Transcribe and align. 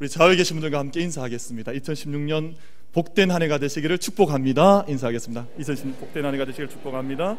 우리 0.00 0.08
좌우에 0.08 0.34
계신 0.34 0.56
분들과 0.56 0.80
함께 0.80 1.00
인사하겠습니다. 1.02 1.70
2016년 1.70 2.56
복된 2.92 3.30
한 3.30 3.42
해가 3.42 3.58
되시기를 3.58 3.98
축복합니다. 3.98 4.84
인사하겠습니다. 4.88 5.46
2016년 5.60 5.98
복된 5.98 6.24
한 6.24 6.34
해가 6.34 6.44
되시기를 6.46 6.68
축복합니다. 6.68 7.38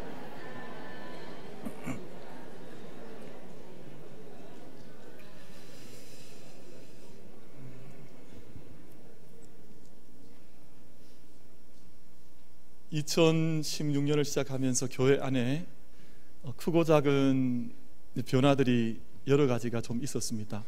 (2016년을) 12.90 14.24
시작하면서 14.24 14.88
교회 14.90 15.18
안에 15.20 15.66
어, 16.42 16.54
크고 16.56 16.84
작은 16.84 17.70
변화들이 18.24 18.98
여러 19.26 19.46
가지가 19.46 19.82
좀 19.82 20.02
있었습니다. 20.02 20.64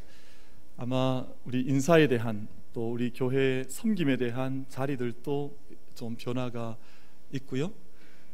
아마 0.81 1.27
우리 1.45 1.61
인사에 1.63 2.07
대한 2.07 2.47
또 2.73 2.93
우리 2.93 3.13
교회 3.13 3.65
섬김에 3.69 4.17
대한 4.17 4.65
자리들도 4.69 5.59
좀 5.97 6.15
변화가 6.15 6.77
있고요. 7.33 7.73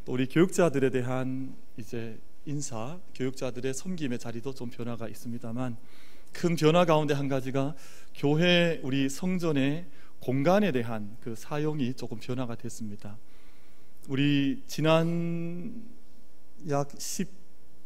또 0.05 0.13
우리 0.13 0.27
교육자들에 0.27 0.91
대한 0.91 1.57
이제 1.79 2.19
인사, 2.45 3.01
교육자들의 3.15 3.73
섬김의 3.73 4.19
자리도 4.19 4.53
좀 4.53 4.69
변화가 4.69 5.09
있습니다만 5.09 5.79
큰 6.35 6.55
변화 6.55 6.85
가운데 6.85 7.15
한 7.15 7.29
가지가 7.29 7.75
교회 8.15 8.79
우리 8.83 9.09
성전의 9.09 9.87
공간에 10.21 10.71
대한 10.71 11.17
그 11.23 11.35
사용이 11.35 11.95
조금 11.95 12.19
변화가 12.19 12.57
됐습니다. 12.57 13.17
우리 14.11 14.63
지난 14.67 15.83
약 16.69 16.91
10, 16.99 17.27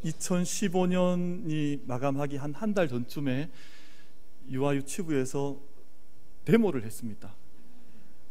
2015년이 0.04 1.86
마감하기 1.86 2.36
한 2.38 2.52
한 2.54 2.74
달 2.74 2.88
전쯤에 2.88 3.50
유아 4.50 4.74
유치부에서 4.76 5.58
데모를 6.44 6.84
했습니다. 6.84 7.34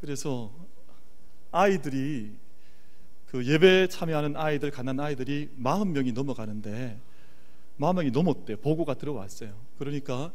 그래서 0.01 0.51
아이들이 1.51 2.31
그 3.27 3.45
예배에 3.45 3.87
참여하는 3.87 4.35
아이들 4.35 4.71
가난 4.71 4.99
아이들이 4.99 5.49
40명이 5.61 6.13
넘어가는데 6.13 6.99
40명이 7.79 8.11
넘었대 8.11 8.55
보고가 8.57 8.95
들어왔어요. 8.95 9.53
그러니까 9.77 10.31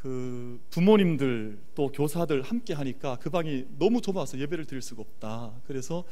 그 0.00 0.60
부모님들 0.70 1.58
또 1.74 1.88
교사들 1.88 2.42
함께 2.42 2.74
하니까 2.74 3.16
그 3.20 3.30
방이 3.30 3.66
너무 3.78 4.00
좁아서 4.00 4.38
예배를 4.38 4.64
드릴 4.64 4.82
수가 4.82 5.02
없다. 5.02 5.52
그래서 5.66 6.04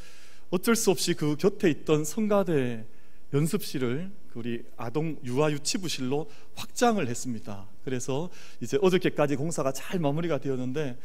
어쩔 0.51 0.77
수 0.77 0.91
없이 0.91 1.15
그 1.15 1.37
곁에 1.37 1.69
있던 1.71 2.05
성가대 2.05 2.87
연습실을 3.35 4.11
그 4.11 4.20
우리 4.35 4.63
아동 4.77 5.19
유아 5.25 5.51
유치부실로 5.53 6.31
확장을 6.55 7.07
했습니다. 7.07 7.67
그래서 7.85 8.31
이제 8.61 8.79
어저께까지 8.81 9.37
공사가 9.37 9.73
잘 9.73 9.99
마무리가 9.99 10.39
되었는데 10.39 10.99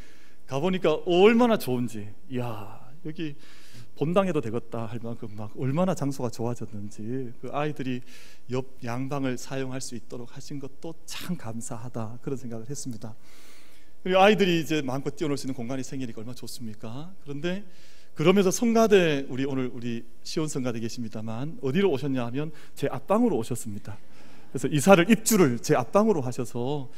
가보니까 0.47 0.93
얼마나 1.05 1.57
좋은지, 1.57 2.07
이야 2.29 2.85
여기 3.05 3.35
본당해도 3.97 4.41
되겠다 4.41 4.85
할 4.85 4.99
만큼 5.01 5.29
막 5.35 5.51
얼마나 5.57 5.95
장소가 5.95 6.29
좋아졌는지 6.29 7.31
그 7.41 7.49
아이들이 7.51 8.01
옆 8.51 8.77
양방을 8.83 9.37
사용할 9.37 9.81
수 9.81 9.95
있도록 9.95 10.35
하신 10.35 10.59
것도 10.59 10.93
참 11.05 11.37
감사하다 11.37 12.19
그런 12.21 12.37
생각을 12.37 12.69
했습니다. 12.69 13.15
그리고 14.03 14.19
아이들이 14.19 14.59
이제 14.59 14.81
마음껏 14.81 15.15
뛰어놀 15.15 15.37
수 15.37 15.47
있는 15.47 15.55
공간이 15.55 15.81
생기니까 15.81 16.19
얼마나 16.19 16.35
좋습니까? 16.35 17.13
그런데 17.23 17.65
그러면서 18.15 18.49
성가대 18.49 19.25
우리 19.29 19.45
오늘 19.45 19.69
우리 19.73 20.03
시온 20.23 20.47
성가대 20.47 20.79
계십니다만 20.79 21.59
어디로 21.61 21.91
오셨냐 21.91 22.25
하면 22.27 22.51
제 22.73 22.87
앞방으로 22.89 23.35
오셨습니다. 23.37 23.97
그래서 24.49 24.69
이사를 24.69 25.09
입주를 25.11 25.59
제 25.59 25.75
앞방으로 25.75 26.21
하셔서 26.21 26.89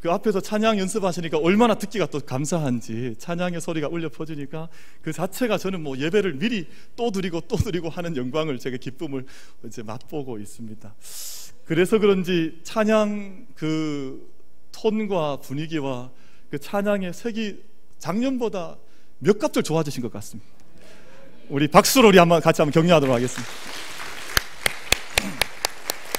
그 0.00 0.10
앞에서 0.10 0.40
찬양 0.40 0.78
연습하시니까 0.78 1.38
얼마나 1.38 1.74
듣기가 1.74 2.06
또 2.06 2.18
감사한지 2.18 3.14
찬양의 3.18 3.60
소리가 3.60 3.88
울려 3.88 4.08
퍼지니까 4.08 4.68
그 5.02 5.12
자체가 5.12 5.56
저는 5.56 5.82
뭐 5.82 5.96
예배를 5.96 6.34
미리 6.34 6.66
또 6.96 7.12
드리고 7.12 7.42
또 7.42 7.56
드리고 7.56 7.88
하는 7.88 8.16
영광을 8.16 8.58
제가 8.58 8.76
기쁨을 8.76 9.24
이제 9.66 9.84
맛보고 9.84 10.38
있습니다. 10.38 10.94
그래서 11.64 11.98
그런지 11.98 12.58
찬양 12.64 13.46
그 13.54 14.32
톤과 14.72 15.38
분위기와 15.40 16.10
그 16.50 16.58
찬양의 16.58 17.14
색이 17.14 17.62
작년보다 17.98 18.76
몇 19.20 19.38
값들 19.38 19.62
좋아지신 19.62 20.02
것 20.02 20.12
같습니다. 20.12 20.55
우리 21.48 21.68
박수로 21.68 22.08
우리 22.08 22.18
한번 22.18 22.40
같이 22.40 22.60
한번 22.60 22.72
격려하도록 22.72 23.14
하겠습니다. 23.14 23.52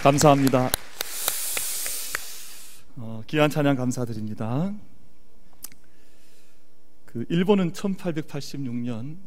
감사합니다. 0.01 0.71
어, 2.95 3.21
귀한 3.27 3.49
찬양 3.49 3.75
감사드립니다. 3.75 4.73
그 7.05 7.25
일본은 7.27 7.73
1886년 7.73 9.17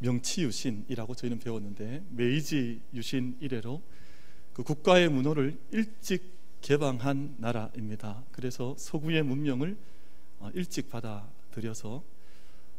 명치 0.00 0.42
유신이라고 0.42 1.14
저희는 1.14 1.38
배웠는데 1.38 2.02
메이지 2.10 2.82
유신 2.92 3.38
이래로 3.40 3.80
그 4.52 4.62
국가의 4.64 5.08
문호를 5.08 5.56
일찍 5.70 6.36
개방한 6.60 7.36
나라입니다. 7.38 8.22
그래서 8.32 8.74
서구의 8.76 9.22
문명을 9.22 9.78
어, 10.40 10.50
일찍 10.52 10.90
받아들여서 10.90 12.02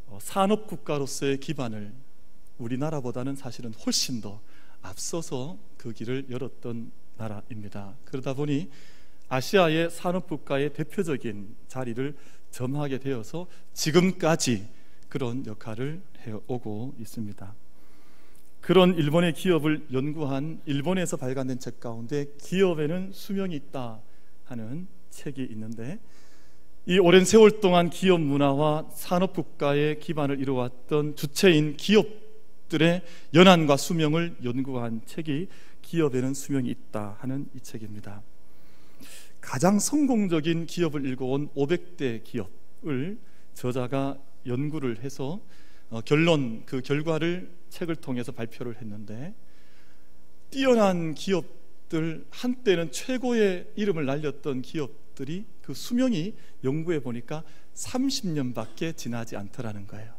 어, 0.07 0.19
산업 0.21 0.67
국가로서의 0.67 1.39
기반을 1.39 1.93
우리나라보다는 2.57 3.35
사실은 3.35 3.73
훨씬 3.85 4.21
더 4.21 4.41
앞서서 4.81 5.57
그 5.77 5.93
길을 5.93 6.27
열었던 6.29 6.91
나라입니다. 7.17 7.95
그러다 8.05 8.33
보니 8.33 8.69
아시아의 9.29 9.89
산업 9.91 10.27
국가의 10.27 10.73
대표적인 10.73 11.55
자리를 11.67 12.15
점하게 12.51 12.99
되어서 12.99 13.47
지금까지 13.73 14.67
그런 15.09 15.45
역할을 15.45 16.01
해오고 16.25 16.95
있습니다. 16.99 17.53
그런 18.61 18.95
일본의 18.95 19.33
기업을 19.33 19.87
연구한 19.93 20.61
일본에서 20.65 21.17
발간된 21.17 21.59
책 21.59 21.79
가운데 21.79 22.27
기업에는 22.37 23.11
수명이 23.13 23.55
있다 23.55 24.01
하는 24.45 24.87
책이 25.09 25.47
있는데 25.51 25.99
이 26.85 26.99
오랜 26.99 27.25
세월 27.25 27.59
동안 27.59 27.89
기업 27.89 28.21
문화와 28.21 28.89
산업 28.93 29.33
국가의 29.33 29.99
기반을 29.99 30.39
이루었던 30.39 31.15
주체인 31.15 31.75
기업 31.77 32.07
들의 32.69 33.03
연한과 33.33 33.77
수명을 33.77 34.37
연구한 34.43 35.01
책이 35.05 35.47
기업에는 35.81 36.33
수명이 36.33 36.69
있다 36.69 37.17
하는 37.19 37.47
이 37.55 37.59
책입니다. 37.59 38.21
가장 39.39 39.79
성공적인 39.79 40.65
기업을 40.65 41.05
읽어온 41.05 41.49
500대 41.55 42.23
기업을 42.23 43.17
저자가 43.53 44.17
연구를 44.45 45.03
해서 45.03 45.39
어, 45.89 46.01
결론 46.01 46.63
그 46.65 46.81
결과를 46.81 47.49
책을 47.69 47.95
통해서 47.95 48.31
발표를 48.31 48.81
했는데 48.81 49.33
뛰어난 50.49 51.13
기업들 51.13 52.25
한때는 52.29 52.91
최고의 52.91 53.71
이름을 53.75 54.05
날렸던 54.05 54.61
기업들이 54.61 55.45
그 55.61 55.73
수명이 55.73 56.33
연구해 56.63 56.99
보니까 56.99 57.43
30년밖에 57.73 58.97
지나지 58.97 59.37
않더라는 59.37 59.87
거예요. 59.87 60.16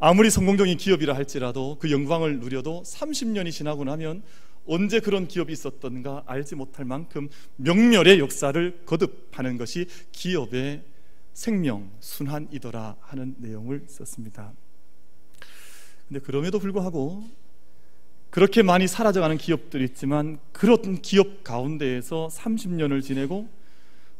아무리 0.00 0.30
성공적인 0.30 0.76
기업이라 0.76 1.16
할지라도 1.16 1.76
그 1.80 1.90
영광을 1.90 2.38
누려도 2.38 2.84
30년이 2.86 3.50
지나고 3.50 3.82
나면 3.82 4.22
언제 4.64 5.00
그런 5.00 5.26
기업이 5.26 5.52
있었던가 5.52 6.22
알지 6.24 6.54
못할 6.54 6.84
만큼 6.84 7.28
명멸의 7.56 8.20
역사를 8.20 8.80
거듭하는 8.86 9.56
것이 9.56 9.86
기업의 10.12 10.84
생명 11.32 11.90
순환이더라 11.98 12.96
하는 13.00 13.34
내용을 13.38 13.86
썼습니다. 13.88 14.52
근데 16.06 16.20
그럼에도 16.20 16.60
불구하고 16.60 17.24
그렇게 18.30 18.62
많이 18.62 18.86
사라져가는 18.86 19.36
기업들이 19.36 19.84
있지만 19.84 20.38
그런 20.52 21.02
기업 21.02 21.42
가운데에서 21.42 22.28
30년을 22.30 23.02
지내고 23.02 23.48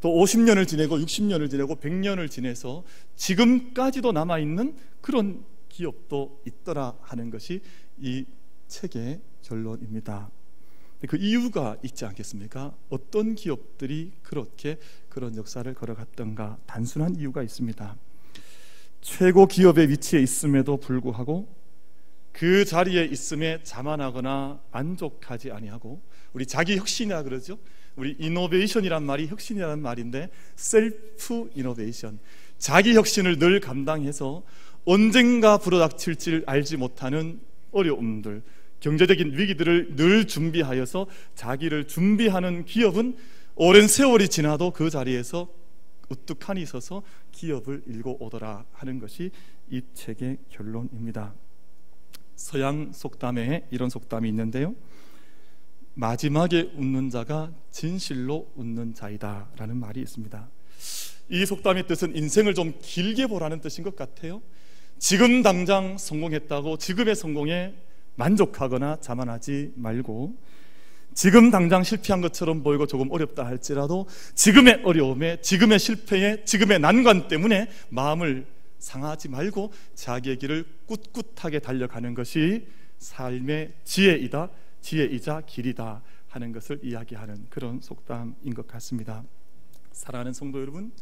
또 0.01 0.09
50년을 0.09 0.67
지내고 0.67 0.99
60년을 0.99 1.49
지내고 1.49 1.77
100년을 1.77 2.29
지내서 2.29 2.83
지금까지도 3.15 4.11
남아 4.11 4.41
있는 4.41 4.75
그런 5.01 5.45
기업도 5.69 6.43
있더라 6.47 6.97
하는 7.03 7.31
것이 7.31 7.61
이 7.99 8.25
책의 8.67 9.21
결론입니다. 9.43 10.31
그 11.07 11.17
이유가 11.17 11.77
있지 11.85 12.05
않겠습니까? 12.05 12.75
어떤 12.89 13.35
기업들이 13.35 14.13
그렇게 14.23 14.79
그런 15.09 15.37
역사를 15.37 15.73
걸어갔던가 15.73 16.59
단순한 16.67 17.17
이유가 17.17 17.43
있습니다. 17.43 17.97
최고 19.01 19.47
기업의 19.47 19.91
위치에 19.91 20.21
있음에도 20.21 20.77
불구하고 20.77 21.49
그 22.33 22.65
자리에 22.65 23.05
있음에 23.05 23.61
자만하거나 23.63 24.61
만족하지 24.71 25.53
아니하고 25.53 26.03
우리 26.33 26.47
자기 26.47 26.77
혁신이라 26.77 27.23
그러죠. 27.23 27.59
우리 27.97 28.15
이노베이션이란 28.19 29.03
말이 29.03 29.27
혁신이라는 29.27 29.81
말인데 29.81 30.31
셀프 30.57 31.51
이노베이션 31.55 32.21
자기 32.59 32.95
혁신을 32.95 33.39
늘 33.39 33.61
감당해서 33.61 34.45
언젠가 34.89 35.59
불어닥칠지 35.59 36.45
알지 36.47 36.79
못하는 36.79 37.43
어려움들, 37.73 38.43
경제적인 38.81 39.37
위기들을 39.37 39.97
늘 39.97 40.27
준비하여서 40.27 41.07
자기를 41.35 41.87
준비하는 41.89 42.65
기업은 42.65 43.19
오랜 43.55 43.87
세월이 43.87 44.31
지나도 44.31 44.71
그 44.71 44.89
자리에서 44.89 45.53
우뚝하니 46.09 46.65
서서 46.65 47.03
기업을 47.33 47.83
일고 47.87 48.17
오더라 48.19 48.65
하는 48.73 48.99
것이 48.99 49.31
이 49.69 49.83
책의 49.93 50.39
결론입니다. 50.49 51.35
서양 52.37 52.91
속담에 52.91 53.67
이런 53.71 53.91
속담이 53.91 54.27
있는데요. 54.31 54.75
마지막에 55.93 56.73
웃는 56.77 57.11
자가 57.11 57.53
진실로 57.71 58.51
웃는 58.57 58.95
자이다라는 58.95 59.77
말이 59.77 60.01
있습니다. 60.01 60.49
이 61.29 61.45
속담의 61.45 61.87
뜻은 61.89 62.17
인생을 62.17 62.55
좀 62.55 62.73
길게 62.81 63.27
보라는 63.27 63.61
뜻인 63.61 63.85
것 63.85 63.95
같아요. 63.95 64.41
지금 64.99 65.43
당장 65.43 65.97
성공했다고 65.97 66.79
지금의 66.79 67.15
성공에 67.15 67.75
만족하거나 68.17 68.99
자만하지 69.01 69.73
말고 69.77 70.37
지금 71.15 71.51
당장 71.51 71.83
실패한 71.83 72.21
것처럼 72.21 72.63
보이고 72.63 72.87
조금 72.87 73.11
어렵다 73.11 73.47
할지라도 73.47 74.07
지금의 74.35 74.83
어려움에 74.85 75.41
지금의 75.41 75.79
실패에 75.79 76.45
지금의 76.45 76.81
난관 76.81 77.29
때문에 77.29 77.69
마음을 77.89 78.47
상하지 78.79 79.29
말고 79.29 79.73
자기의 79.95 80.39
길을 80.39 80.65
꿋꿋하게 80.87 81.61
달려가는 81.61 82.15
것이 82.15 82.67
삶의 82.99 83.75
지혜이다 83.85 84.51
지혜이자 84.81 85.43
길이다 85.47 86.03
하는 86.29 86.53
것을 86.53 86.81
이야기하는 86.83 87.47
그런 87.51 87.81
속담인 87.81 88.55
것 88.55 88.67
같습니다. 88.69 89.25
사랑하는 89.93 90.33
성도 90.33 90.61
여러분 90.61 90.93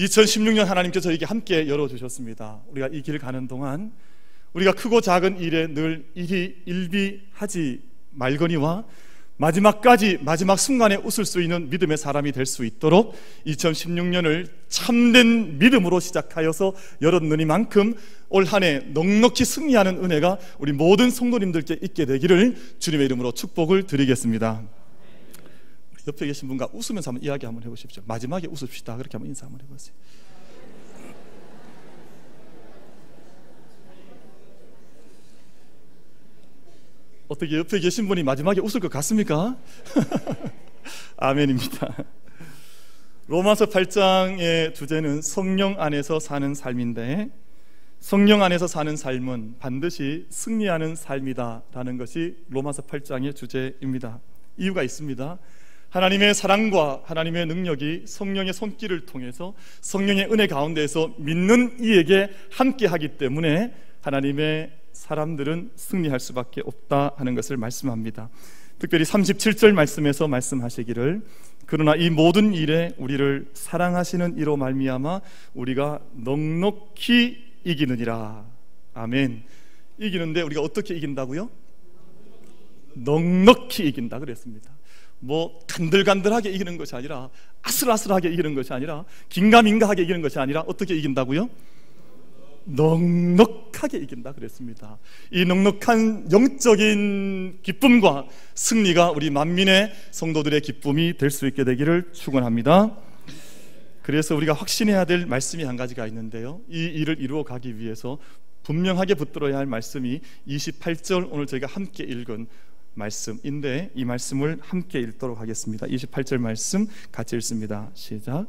2016년 0.00 0.64
하나님께서 0.64 1.08
저에게 1.10 1.24
함께 1.26 1.68
열어주셨습니다 1.68 2.60
우리가 2.70 2.88
이 2.92 3.02
길 3.02 3.18
가는 3.18 3.46
동안 3.48 3.92
우리가 4.54 4.72
크고 4.72 5.00
작은 5.00 5.38
일에 5.40 5.66
늘 5.68 6.06
일이 6.14 6.56
일비하지 6.64 7.80
말거니와 8.12 8.84
마지막까지 9.36 10.18
마지막 10.22 10.58
순간에 10.58 10.96
웃을 10.96 11.24
수 11.24 11.40
있는 11.40 11.70
믿음의 11.70 11.96
사람이 11.96 12.32
될 12.32 12.44
수 12.44 12.64
있도록 12.64 13.14
2016년을 13.46 14.48
참된 14.68 15.58
믿음으로 15.58 15.98
시작하여서 16.00 16.74
열었느니만큼 17.00 17.94
올 18.28 18.44
한 18.44 18.62
해 18.64 18.80
넉넉히 18.92 19.44
승리하는 19.44 20.04
은혜가 20.04 20.38
우리 20.58 20.72
모든 20.72 21.10
성도님들께 21.10 21.78
있게 21.82 22.04
되기를 22.04 22.56
주님의 22.80 23.06
이름으로 23.06 23.32
축복을 23.32 23.84
드리겠습니다. 23.84 24.62
옆에 26.06 26.26
계신 26.26 26.48
분과 26.48 26.68
웃으면서 26.72 27.10
한번 27.10 27.22
이야기 27.22 27.46
한번 27.46 27.62
해보십시오. 27.64 28.02
마지막에 28.06 28.46
웃읍시다. 28.46 28.96
그렇게 28.96 29.12
한번 29.12 29.28
인사 29.28 29.46
한번 29.46 29.60
해보세요. 29.62 29.94
어떻게 37.28 37.58
옆에 37.58 37.78
계신 37.78 38.08
분이 38.08 38.24
마지막에 38.24 38.60
웃을 38.60 38.80
것 38.80 38.90
같습니까? 38.90 39.56
아멘입니다. 41.16 42.04
로마서 43.28 43.66
8장의 43.66 44.74
주제는 44.74 45.22
성령 45.22 45.80
안에서 45.80 46.18
사는 46.18 46.52
삶인데 46.52 47.30
성령 48.00 48.42
안에서 48.42 48.66
사는 48.66 48.96
삶은 48.96 49.58
반드시 49.60 50.26
승리하는 50.30 50.96
삶이다라는 50.96 51.98
것이 51.98 52.36
로마서 52.48 52.82
8장의 52.82 53.36
주제입니다. 53.36 54.18
이유가 54.56 54.82
있습니다. 54.82 55.38
하나님의 55.90 56.34
사랑과 56.34 57.02
하나님의 57.04 57.46
능력이 57.46 58.04
성령의 58.06 58.52
손길을 58.52 59.06
통해서 59.06 59.54
성령의 59.80 60.32
은혜 60.32 60.46
가운데에서 60.46 61.14
믿는 61.18 61.78
이에게 61.80 62.30
함께 62.50 62.86
하기 62.86 63.18
때문에 63.18 63.74
하나님의 64.00 64.70
사람들은 64.92 65.72
승리할 65.74 66.20
수밖에 66.20 66.62
없다 66.64 67.14
하는 67.16 67.34
것을 67.34 67.56
말씀합니다. 67.56 68.30
특별히 68.78 69.04
37절 69.04 69.72
말씀에서 69.72 70.28
말씀하시기를 70.28 71.22
그러나 71.66 71.94
이 71.94 72.10
모든 72.10 72.54
일에 72.54 72.92
우리를 72.96 73.50
사랑하시는 73.52 74.38
이로 74.38 74.56
말미암아 74.56 75.20
우리가 75.54 76.00
넉넉히 76.14 77.36
이기느니라. 77.64 78.44
아멘. 78.94 79.42
이기는데 79.98 80.42
우리가 80.42 80.62
어떻게 80.62 80.94
이긴다고요? 80.94 81.50
넉넉히 82.94 83.86
이긴다 83.88 84.18
그랬습니다. 84.18 84.79
뭐 85.20 85.60
간들간들하게 85.66 86.50
이기는 86.50 86.76
것이 86.76 86.96
아니라 86.96 87.28
아슬아슬하게 87.62 88.30
이기는 88.30 88.54
것이 88.54 88.72
아니라 88.72 89.04
긴가민가하게 89.28 90.02
이기는 90.02 90.22
것이 90.22 90.38
아니라 90.38 90.60
어떻게 90.66 90.96
이긴다고요? 90.96 91.48
넉넉하게 92.64 93.98
이긴다 93.98 94.32
그랬습니다. 94.32 94.98
이 95.30 95.44
넉넉한 95.44 96.30
영적인 96.30 97.58
기쁨과 97.62 98.26
승리가 98.54 99.10
우리 99.12 99.30
만민의 99.30 99.92
성도들의 100.10 100.60
기쁨이 100.60 101.16
될 101.16 101.30
수 101.30 101.46
있게 101.46 101.64
되기를 101.64 102.10
축원합니다. 102.12 102.96
그래서 104.02 104.34
우리가 104.34 104.52
확신해야 104.52 105.04
될 105.04 105.26
말씀이 105.26 105.64
한 105.64 105.76
가지가 105.76 106.06
있는데요. 106.08 106.60
이 106.68 106.84
일을 106.84 107.20
이루어 107.20 107.44
가기 107.44 107.78
위해서 107.78 108.18
분명하게 108.62 109.14
붙들어야 109.14 109.56
할 109.56 109.66
말씀이 109.66 110.20
28절 110.48 111.28
오늘 111.30 111.46
저희가 111.46 111.66
함께 111.66 112.04
읽은 112.04 112.46
말씀인데 113.00 113.90
이 113.94 114.04
말씀을 114.04 114.58
함께 114.60 115.00
읽도록 115.00 115.40
하겠습니다. 115.40 115.86
28절 115.86 116.38
말씀 116.38 116.86
같이 117.10 117.34
읽습니다. 117.36 117.90
시작. 117.94 118.46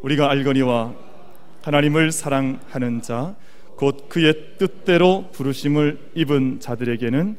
우리가 0.00 0.30
알거니와 0.30 0.94
하나님을 1.62 2.12
사랑하는 2.12 3.02
자, 3.02 3.36
곧 3.76 4.08
그의 4.08 4.58
뜻대로 4.58 5.30
부르심을 5.32 6.10
입은 6.14 6.60
자들에게는 6.60 7.36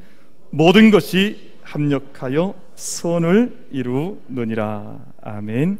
모든 0.50 0.92
것이 0.92 1.52
합력하여 1.64 2.56
선을 2.76 3.68
이루느니라. 3.72 5.00
아멘. 5.22 5.78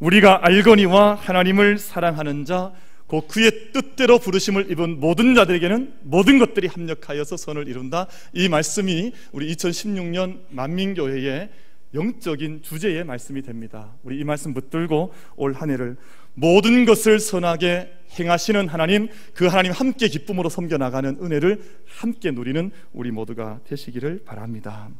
우리가 0.00 0.46
알거니와 0.46 1.14
하나님을 1.14 1.78
사랑하는 1.78 2.44
자, 2.44 2.72
곧 3.14 3.28
그의 3.28 3.70
뜻대로 3.72 4.18
부르심을 4.18 4.72
입은 4.72 4.98
모든 4.98 5.36
자들에게는 5.36 6.00
모든 6.02 6.40
것들이 6.40 6.66
합력하여서 6.66 7.36
선을 7.36 7.68
이룬다. 7.68 8.08
이 8.32 8.48
말씀이 8.48 9.12
우리 9.30 9.54
2016년 9.54 10.40
만민교회의 10.50 11.48
영적인 11.94 12.62
주제의 12.62 13.04
말씀이 13.04 13.42
됩니다. 13.42 13.94
우리 14.02 14.18
이 14.18 14.24
말씀 14.24 14.52
붙들고 14.52 15.14
올 15.36 15.54
한 15.54 15.70
해를 15.70 15.96
모든 16.34 16.84
것을 16.84 17.20
선하게 17.20 17.92
행하시는 18.18 18.66
하나님, 18.66 19.08
그 19.32 19.46
하나님 19.46 19.70
함께 19.70 20.08
기쁨으로 20.08 20.48
섬겨 20.48 20.78
나가는 20.78 21.16
은혜를 21.22 21.62
함께 21.86 22.32
누리는 22.32 22.72
우리 22.92 23.12
모두가 23.12 23.60
되시기를 23.62 24.24
바랍니다. 24.24 24.90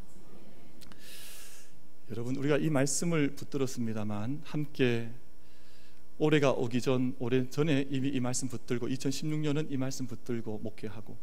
여러분, 2.13 2.37
우리가 2.37 2.59
이 2.59 2.71
말씀을 2.71 3.35
붙들었습니다만 3.35 4.43
함께 4.45 5.11
올해가 6.19 6.53
오기 6.53 6.81
전 6.81 7.15
올해 7.19 7.49
전에 7.49 7.87
이미 7.91 8.09
이 8.09 8.21
말씀 8.21 8.49
붙들고 8.49 8.89
2016년은 8.89 9.71
이 9.71 9.77
말씀 9.77 10.07
붙들고 10.07 10.61
목회하고 10.63 11.17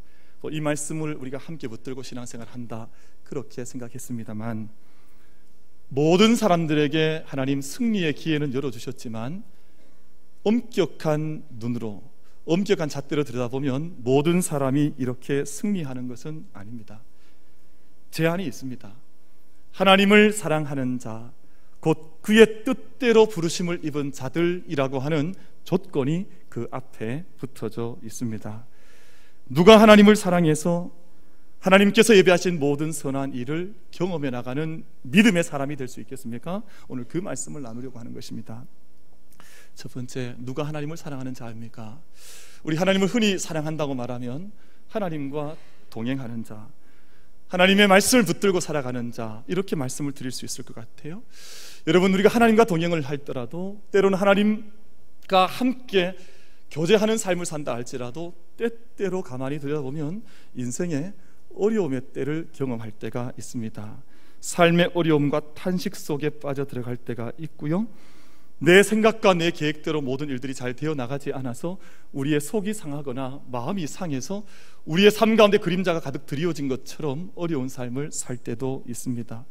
이 0.52 0.60
말씀을 0.60 1.16
우리가 1.16 1.38
함께 1.38 1.68
붙들고 1.68 2.04
신앙생활 2.04 2.48
한다 2.48 2.90
그렇게 3.24 3.64
생각했습니다만 3.64 4.70
모든 5.90 6.36
사람들에게 6.36 7.24
하나님 7.26 7.62
승리의 7.62 8.14
기회는 8.14 8.54
열어주셨지만 8.54 9.44
엄격한 10.44 11.44
눈으로 11.60 12.02
엄격한 12.46 12.90
잣대로 12.90 13.24
들여다보면 13.24 13.98
모든 13.98 14.42
사람이 14.42 14.96
이렇게 14.98 15.46
승리하는 15.46 16.08
것은 16.08 16.48
아닙니다. 16.54 17.04
제한이 18.10 18.46
있습니다. 18.46 18.94
하나님을 19.72 20.34
사랑하는 20.34 21.00
자, 21.00 21.32
곧 21.82 22.22
그의 22.22 22.64
뜻대로 22.64 23.26
부르심을 23.28 23.82
입은 23.84 24.14
자들이라고 24.14 25.00
하는 25.00 25.36
조건이 25.66 26.28
그 26.48 26.68
앞에 26.72 27.26
붙어져 27.38 27.98
있습니다. 28.04 28.66
누가 29.50 29.82
하나님을 29.82 30.16
사랑해서 30.16 30.92
하나님께서 31.60 32.16
예배하신 32.16 32.60
모든 32.60 32.92
선한 32.92 33.34
일을 33.34 33.76
경험해 33.92 34.30
나가는 34.30 34.84
믿음의 35.04 35.44
사람이 35.44 35.76
될 35.76 35.88
수 35.88 36.00
있겠습니까? 36.02 36.64
오늘 36.88 37.04
그 37.04 37.18
말씀을 37.18 37.62
나누려고 37.62 38.00
하는 38.00 38.14
것입니다. 38.14 38.66
첫 39.76 39.92
번째, 39.94 40.36
누가 40.40 40.64
하나님을 40.64 40.98
사랑하는 40.98 41.34
자입니까? 41.34 42.00
우리 42.64 42.78
하나님을 42.78 43.08
흔히 43.08 43.38
사랑한다고 43.38 43.96
말하면 43.96 44.52
하나님과 44.88 45.56
동행하는 45.90 46.44
자, 46.44 46.68
하나님의 47.48 47.88
말씀을 47.88 48.24
붙들고 48.24 48.60
살아가는 48.60 49.12
자, 49.12 49.44
이렇게 49.48 49.76
말씀을 49.76 50.14
드릴 50.14 50.32
수 50.32 50.46
있을 50.46 50.64
것 50.64 50.74
같아요. 50.76 51.22
여러분, 51.88 52.14
우리가 52.14 52.30
하나님과 52.30 52.66
동행을 52.66 53.02
할더라도 53.02 53.82
때로는 53.92 54.18
하나님과 54.18 55.48
함께 55.48 56.16
교제하는 56.70 57.18
삶을 57.18 57.46
산다 57.46 57.74
할지라도 57.74 58.36
때때로 58.56 59.24
가만히 59.24 59.60
들여다보면 59.60 60.24
인생의 60.56 61.14
어려움의 61.56 62.02
때를 62.14 62.50
경험할 62.54 62.92
때가 62.92 63.34
있습니다. 63.38 64.04
삶의 64.40 64.92
어려움과 64.94 65.54
탄식 65.54 65.96
속에 65.96 66.30
빠져 66.30 66.66
들어갈 66.66 66.98
때가 66.98 67.32
있고요. 67.40 67.88
내 68.64 68.84
생각과 68.84 69.34
내 69.34 69.50
계획대로 69.50 70.02
모든 70.02 70.30
일들이 70.30 70.54
잘 70.54 70.76
되어 70.76 70.94
나가지 70.94 71.34
않아서 71.34 71.80
우리의 72.12 72.40
속이 72.40 72.76
상하거나 72.76 73.42
마음이 73.52 73.88
상해서 73.88 74.44
우리의 74.86 75.10
삶 75.10 75.36
가운데 75.36 75.58
그림자가 75.58 76.00
가득 76.00 76.28
드리워진 76.28 76.68
것처럼 76.68 77.32
어려운 77.34 77.68
삶을 77.68 78.12
살 78.12 78.38
때도 78.38 78.84
있습니다. 78.88 79.46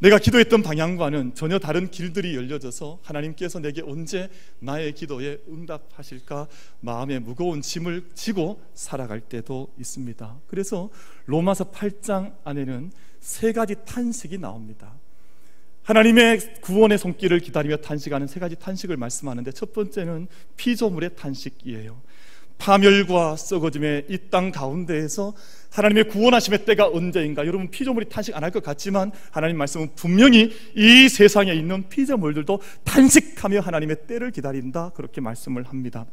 내가 0.00 0.18
기도했던 0.18 0.62
방향과는 0.62 1.34
전혀 1.34 1.58
다른 1.58 1.90
길들이 1.90 2.34
열려져서 2.34 3.00
하나님께서 3.02 3.58
내게 3.58 3.82
언제 3.82 4.30
나의 4.60 4.94
기도에 4.94 5.38
응답하실까 5.50 6.48
마음에 6.80 7.18
무거운 7.18 7.60
짐을 7.60 8.06
지고 8.14 8.62
살아갈 8.72 9.20
때도 9.20 9.74
있습니다. 9.78 10.40
그래서 10.46 10.88
로마서 11.26 11.72
8장 11.72 12.36
안에는 12.44 12.90
세 13.20 13.52
가지 13.52 13.74
탄식이 13.84 14.38
나옵니다. 14.38 14.94
하나님의 15.86 16.40
구원의 16.62 16.98
손길을 16.98 17.38
기다리며 17.38 17.76
탄식하는 17.76 18.26
세 18.26 18.40
가지 18.40 18.56
탄식을 18.56 18.96
말씀하는데 18.96 19.52
첫 19.52 19.72
번째는 19.72 20.26
피조물의 20.56 21.10
탄식이에요. 21.16 22.02
파멸과 22.58 23.36
썩어짐의 23.36 24.06
이 24.08 24.18
땅 24.30 24.50
가운데에서 24.50 25.34
하나님의 25.70 26.08
구원하심의 26.08 26.64
때가 26.64 26.88
언제인가? 26.88 27.46
여러분 27.46 27.70
피조물이 27.70 28.08
탄식 28.08 28.34
안 28.34 28.42
할 28.42 28.50
것 28.50 28.64
같지만 28.64 29.12
하나님 29.30 29.58
말씀은 29.58 29.90
분명히 29.94 30.50
이 30.74 31.08
세상에 31.08 31.52
있는 31.52 31.88
피조물들도 31.88 32.60
탄식하며 32.82 33.60
하나님의 33.60 34.06
때를 34.08 34.32
기다린다 34.32 34.90
그렇게 34.94 35.20
말씀을 35.20 35.64
합니다. 35.64 36.06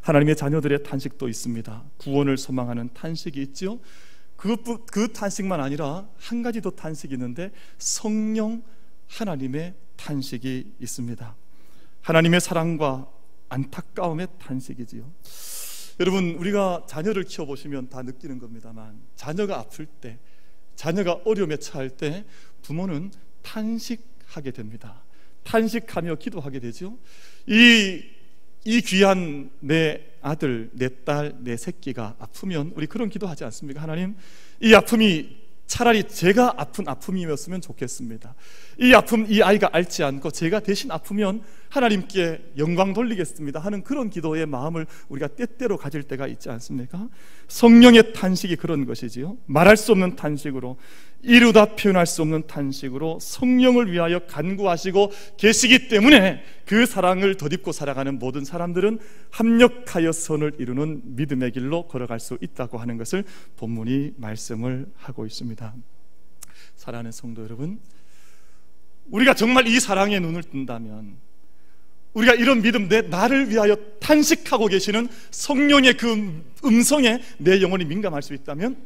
하나님의 0.00 0.36
자녀들의 0.36 0.84
탄식도 0.84 1.28
있습니다. 1.28 1.84
구원을 1.98 2.38
소망하는 2.38 2.88
탄식이 2.94 3.42
있죠. 3.42 3.80
그, 4.40 4.56
그 4.86 5.12
탄식만 5.12 5.60
아니라 5.60 6.08
한 6.16 6.42
가지 6.42 6.62
더 6.62 6.70
탄식이 6.70 7.12
있는데 7.12 7.50
성령 7.76 8.62
하나님의 9.06 9.74
탄식이 9.96 10.76
있습니다. 10.80 11.36
하나님의 12.00 12.40
사랑과 12.40 13.06
안타까움의 13.50 14.28
탄식이지요. 14.38 15.12
여러분 16.00 16.36
우리가 16.36 16.86
자녀를 16.88 17.24
키워 17.24 17.46
보시면 17.46 17.90
다 17.90 18.00
느끼는 18.00 18.38
겁니다만 18.38 18.98
자녀가 19.14 19.58
아플 19.58 19.84
때, 19.84 20.18
자녀가 20.74 21.20
어려움에 21.26 21.58
처할 21.58 21.90
때 21.90 22.24
부모는 22.62 23.10
탄식하게 23.42 24.52
됩니다. 24.52 25.02
탄식하며 25.44 26.14
기도하게 26.14 26.60
되죠. 26.60 26.96
이, 27.46 28.02
이 28.64 28.80
귀한 28.82 29.50
내 29.60 30.06
아들, 30.22 30.70
내 30.72 30.88
딸, 31.04 31.34
내 31.40 31.56
새끼가 31.56 32.16
아프면 32.18 32.72
우리 32.76 32.86
그런 32.86 33.08
기도하지 33.08 33.44
않습니까? 33.44 33.82
하나님, 33.82 34.16
이 34.60 34.74
아픔이 34.74 35.40
차라리 35.66 36.04
제가 36.04 36.54
아픈 36.56 36.88
아픔이었으면 36.88 37.60
좋겠습니다. 37.60 38.34
이 38.80 38.92
아픔 38.92 39.24
이 39.28 39.40
아이가 39.40 39.70
앓지 39.72 40.02
않고 40.02 40.30
제가 40.30 40.60
대신 40.60 40.90
아프면 40.90 41.42
하나님께 41.70 42.52
영광 42.58 42.92
돌리겠습니다 42.92 43.60
하는 43.60 43.82
그런 43.82 44.10
기도의 44.10 44.46
마음을 44.46 44.86
우리가 45.08 45.28
때때로 45.28 45.78
가질 45.78 46.02
때가 46.02 46.26
있지 46.26 46.50
않습니까? 46.50 47.08
성령의 47.48 48.12
탄식이 48.12 48.56
그런 48.56 48.84
것이지요. 48.84 49.38
말할 49.46 49.76
수 49.76 49.92
없는 49.92 50.16
탄식으로 50.16 50.76
이루다 51.22 51.76
표현할 51.76 52.06
수 52.06 52.22
없는 52.22 52.46
탄식으로 52.46 53.18
성령을 53.20 53.92
위하여 53.92 54.20
간구하시고 54.26 55.12
계시기 55.36 55.88
때문에 55.88 56.42
그 56.66 56.86
사랑을 56.86 57.36
덧입고 57.36 57.72
살아가는 57.72 58.18
모든 58.18 58.44
사람들은 58.44 58.98
합력하여 59.30 60.12
선을 60.12 60.54
이루는 60.58 61.16
믿음의 61.16 61.52
길로 61.52 61.86
걸어갈 61.86 62.20
수 62.20 62.36
있다고 62.40 62.78
하는 62.78 62.96
것을 62.96 63.24
본문이 63.56 64.14
말씀을 64.16 64.86
하고 64.96 65.26
있습니다. 65.26 65.74
사랑하는 66.76 67.12
성도 67.12 67.44
여러분, 67.44 67.78
우리가 69.10 69.34
정말 69.34 69.66
이 69.66 69.78
사랑에 69.78 70.18
눈을 70.18 70.42
뜬다면 70.44 71.29
우리가 72.14 72.34
이런 72.34 72.60
믿음 72.62 72.88
내 72.88 73.02
나를 73.02 73.50
위하여 73.50 73.76
탄식하고 74.00 74.66
계시는 74.66 75.08
성령의 75.30 75.96
그 75.96 76.42
음성에 76.64 77.20
내 77.38 77.62
영혼이 77.62 77.84
민감할 77.84 78.22
수 78.22 78.34
있다면 78.34 78.76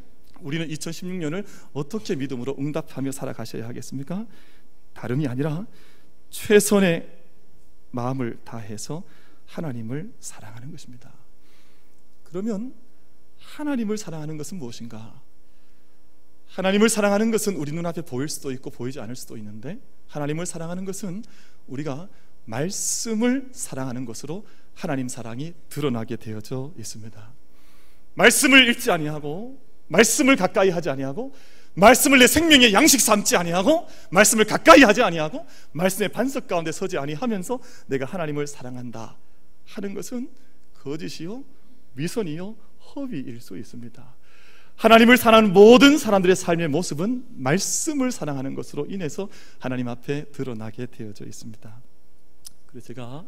우리는 0.41 0.69
2016년을 0.69 1.45
어떻게 1.73 2.15
믿음으로 2.17 2.57
응답하며 2.59 3.13
살아가셔야 3.13 3.67
하겠습니까? 3.67 4.27
다름이 4.93 5.27
아니라 5.27 5.67
최선의 6.31 7.09
마음을 7.91 8.39
다해서 8.45 9.03
하나님을 9.47 10.13
사랑하는 10.21 10.71
것입니다. 10.71 11.13
그러면 12.25 12.75
하나님을 13.39 13.97
사랑하는 13.97 14.37
것은 14.37 14.59
무엇인가? 14.59 15.23
하나님을 16.49 16.89
사랑하는 16.89 17.31
것은 17.31 17.57
우리 17.57 17.73
눈앞에 17.73 18.03
보일 18.03 18.29
수도 18.29 18.53
있고 18.53 18.71
보이지 18.71 19.01
않을 19.01 19.17
수도 19.17 19.37
있는데 19.37 19.79
하나님을 20.09 20.47
사랑하는 20.47 20.85
것은 20.85 21.25
우리가 21.67 22.09
말씀을 22.45 23.49
사랑하는 23.53 24.05
것으로 24.05 24.47
하나님 24.75 25.09
사랑이 25.09 25.55
드러나게 25.69 26.17
되어져 26.17 26.73
있습니다. 26.79 27.33
말씀을 28.15 28.69
읽지 28.71 28.91
아니하고 28.91 29.61
말씀을 29.89 30.37
가까이 30.37 30.71
하지 30.71 30.91
아니하고 30.91 31.35
말씀을 31.75 32.19
내 32.19 32.27
생명의 32.27 32.73
양식 32.73 33.01
삼지 33.01 33.37
아니하고 33.37 33.89
말씀을 34.11 34.45
가까이 34.45 34.83
하지 34.83 35.03
아니하고 35.03 35.47
말씀의 35.73 36.11
반석 36.11 36.47
가운데 36.47 36.71
서지 36.73 36.99
아니하면서 36.99 37.59
내가 37.87 38.07
하나님을 38.07 38.47
사랑한다 38.47 39.17
하는 39.67 39.95
것은 39.95 40.29
거짓이요 40.75 41.45
위선이요 41.97 42.57
허위일 42.95 43.41
수 43.41 43.59
있습니다. 43.59 44.15
하나님을 44.77 45.17
사랑하는 45.17 45.53
모든 45.53 45.99
사람들의 45.99 46.35
삶의 46.35 46.69
모습은 46.69 47.25
말씀을 47.31 48.11
사랑하는 48.11 48.55
것으로 48.55 48.87
인해서 48.89 49.29
하나님 49.59 49.89
앞에 49.89 50.27
드러나게 50.33 50.87
되어져 50.87 51.25
있습니다. 51.25 51.84
그래서 52.75 52.89
제가 52.89 53.25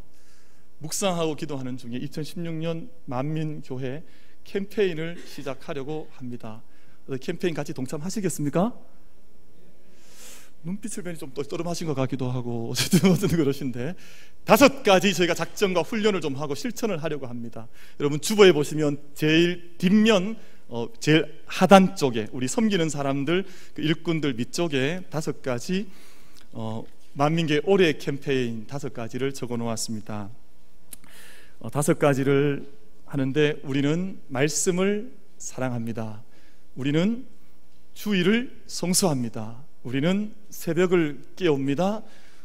묵상하고 0.79 1.35
기도하는 1.35 1.77
중에 1.77 1.91
2016년 1.91 2.89
만민교회 3.05 4.03
캠페인을 4.43 5.17
시작하려고 5.25 6.09
합니다. 6.11 6.61
캠페인 7.21 7.53
같이 7.53 7.73
동참하시겠습니까? 7.73 8.77
눈빛을 10.63 11.01
뵈니 11.03 11.17
좀 11.17 11.33
떨떠름하신 11.33 11.87
것 11.87 11.93
같기도 11.93 12.29
하고 12.29 12.71
어쨌든 12.75 13.09
어쨌 13.09 13.29
그러신데 13.29 13.95
다섯 14.43 14.83
가지 14.83 15.13
저희가 15.13 15.33
작전과 15.33 15.81
훈련을 15.81 16.19
좀 16.19 16.35
하고 16.35 16.53
실천을 16.53 17.01
하려고 17.01 17.27
합니다. 17.27 17.69
여러분 18.01 18.19
주보에 18.19 18.51
보시면 18.51 19.01
제일 19.13 19.77
뒷면 19.77 20.37
어, 20.67 20.89
제일 20.99 21.41
하단 21.45 21.95
쪽에 21.95 22.27
우리 22.33 22.49
섬기는 22.49 22.89
사람들 22.89 23.45
그 23.75 23.81
일꾼들 23.81 24.33
밑쪽에 24.33 25.03
다섯 25.09 25.41
가지 25.41 25.87
어, 26.51 26.83
만민계 27.17 27.61
올해 27.65 27.93
캠페인 27.93 28.67
다섯 28.67 28.93
가지를 28.93 29.33
적어 29.33 29.57
놓았습니다. 29.57 30.29
어, 31.57 31.69
다섯 31.71 31.97
가지를 31.97 32.69
하는데 33.07 33.59
우리는 33.63 34.19
말씀을 34.27 35.11
사랑합니다. 35.39 36.21
우리는 36.75 37.25
주의를 37.95 38.61
성수합니다. 38.67 39.63
우리는 39.81 40.31
새벽을 40.51 41.23
깨웁니다. 41.35 42.03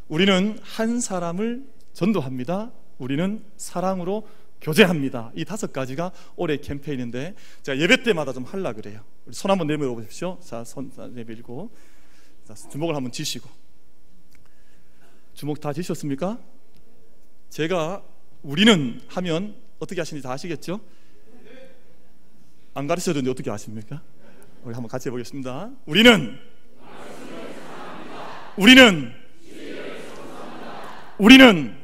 우리는 0.09 0.59
한 0.62 1.00
사람을 1.00 1.67
전도합니다. 1.93 2.73
우리는 2.97 3.45
사랑으로 3.59 4.26
교제합니다. 4.62 5.33
이 5.37 5.45
다섯 5.45 5.71
가지가 5.75 6.12
올해 6.35 6.57
캠페인인데 6.57 7.35
제가 7.62 7.79
예배 7.79 8.05
때마다 8.05 8.33
좀 8.33 8.45
하려 8.45 8.73
그래요. 8.73 9.05
손 9.33 9.50
한번 9.50 9.67
내밀어 9.67 9.95
보십시오. 9.95 10.38
자, 10.43 10.64
손 10.64 10.91
내밀고 11.12 11.71
자, 12.47 12.55
주먹을 12.55 12.97
한번 12.97 13.12
쥐시고 13.12 13.62
주먹 15.34 15.60
다 15.60 15.72
쥐셨습니까? 15.72 16.38
제가 17.48 18.02
우리는 18.42 19.00
하면 19.08 19.54
어떻게 19.78 20.00
하시는지 20.00 20.22
다 20.22 20.32
아시겠죠? 20.32 20.80
안 22.74 22.86
가르쳐 22.86 23.12
줬는데 23.12 23.30
어떻게 23.30 23.50
아십니까? 23.50 24.02
우리 24.64 24.74
한번 24.74 24.88
같이 24.88 25.08
해보겠습니다. 25.08 25.70
우리는 25.86 26.38
우리는 28.56 29.12
우리는 31.18 31.76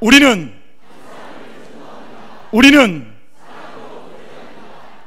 우리는 0.00 0.52
우리는 2.52 3.06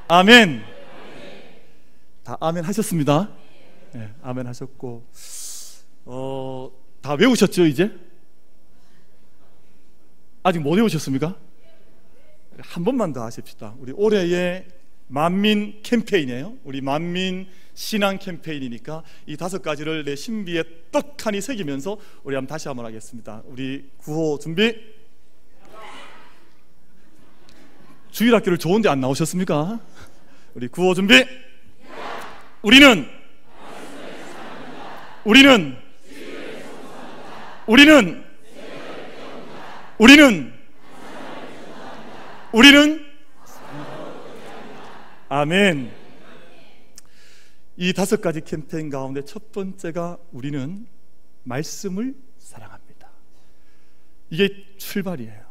아멘. 0.08 0.64
다 2.24 2.38
아멘 2.40 2.64
하셨습니다. 2.64 3.30
네, 3.94 4.14
아멘 4.22 4.48
하셨고 4.48 5.06
어, 6.06 6.53
다 7.04 7.16
외우셨죠 7.16 7.66
이제? 7.66 7.94
아직 10.42 10.60
못 10.60 10.72
외우셨습니까? 10.72 11.38
한 12.60 12.84
번만 12.86 13.12
더 13.12 13.24
하십시다. 13.26 13.76
우리 13.78 13.92
올해의 13.92 14.66
만민 15.08 15.82
캠페인이에요. 15.84 16.56
우리 16.64 16.80
만민 16.80 17.48
신앙 17.74 18.18
캠페인이니까 18.20 19.04
이 19.26 19.36
다섯 19.36 19.62
가지를 19.62 20.06
내 20.06 20.16
신비에 20.16 20.64
떡하니 20.92 21.42
새기면서 21.42 21.98
우리 22.24 22.36
한번 22.36 22.48
다시 22.48 22.70
한번 22.70 22.86
하겠습니다. 22.86 23.44
우리 23.48 23.90
구호 23.98 24.40
준비. 24.40 24.74
주일 28.12 28.34
학교를 28.34 28.58
좋은데 28.58 28.88
안 28.88 29.02
나오셨습니까? 29.02 29.80
우리 30.54 30.70
구호 30.70 30.94
준비. 30.94 31.26
우리는 32.62 33.06
우리는 35.26 35.83
우리는 37.68 38.24
우리는 39.98 40.54
우리는 42.52 43.06
아멘. 45.30 45.92
이 47.78 47.94
다섯 47.94 48.22
가지 48.22 48.42
캠페인 48.42 48.90
가운데 48.90 49.24
첫 49.24 49.52
번째가 49.52 50.18
우리는 50.32 50.86
말씀을 51.44 52.14
사랑합니다. 52.38 53.10
이게 54.30 54.50
출발이에요. 54.78 55.44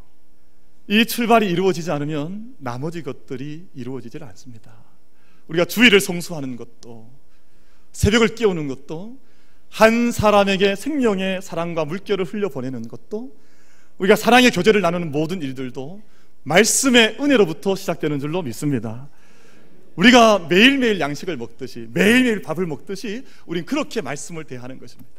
이 0.88 1.06
출발이 1.06 1.50
이루어지지 1.50 1.90
않으면 1.90 2.54
나머지 2.58 3.02
것들이 3.02 3.68
이루어지질 3.74 4.22
않습니다. 4.22 4.72
우리가 5.48 5.64
주일을 5.64 6.00
성수하는 6.00 6.56
것도 6.56 7.10
새벽을 7.92 8.34
깨우는 8.34 8.68
것도 8.68 9.18
한 9.72 10.12
사람에게 10.12 10.76
생명의 10.76 11.40
사랑과 11.40 11.86
물결을 11.86 12.26
흘려 12.26 12.50
보내는 12.50 12.88
것도 12.88 13.34
우리가 13.96 14.16
사랑의 14.16 14.50
교제를 14.50 14.82
나누는 14.82 15.10
모든 15.10 15.40
일들도 15.40 16.02
말씀의 16.42 17.16
은혜로부터 17.18 17.74
시작되는 17.74 18.20
줄로 18.20 18.42
믿습니다. 18.42 19.08
우리가 19.96 20.46
매일매일 20.50 21.00
양식을 21.00 21.38
먹듯이 21.38 21.88
매일매일 21.92 22.42
밥을 22.42 22.66
먹듯이 22.66 23.24
우린 23.46 23.64
그렇게 23.64 24.02
말씀을 24.02 24.44
대하는 24.44 24.78
것입니다. 24.78 25.10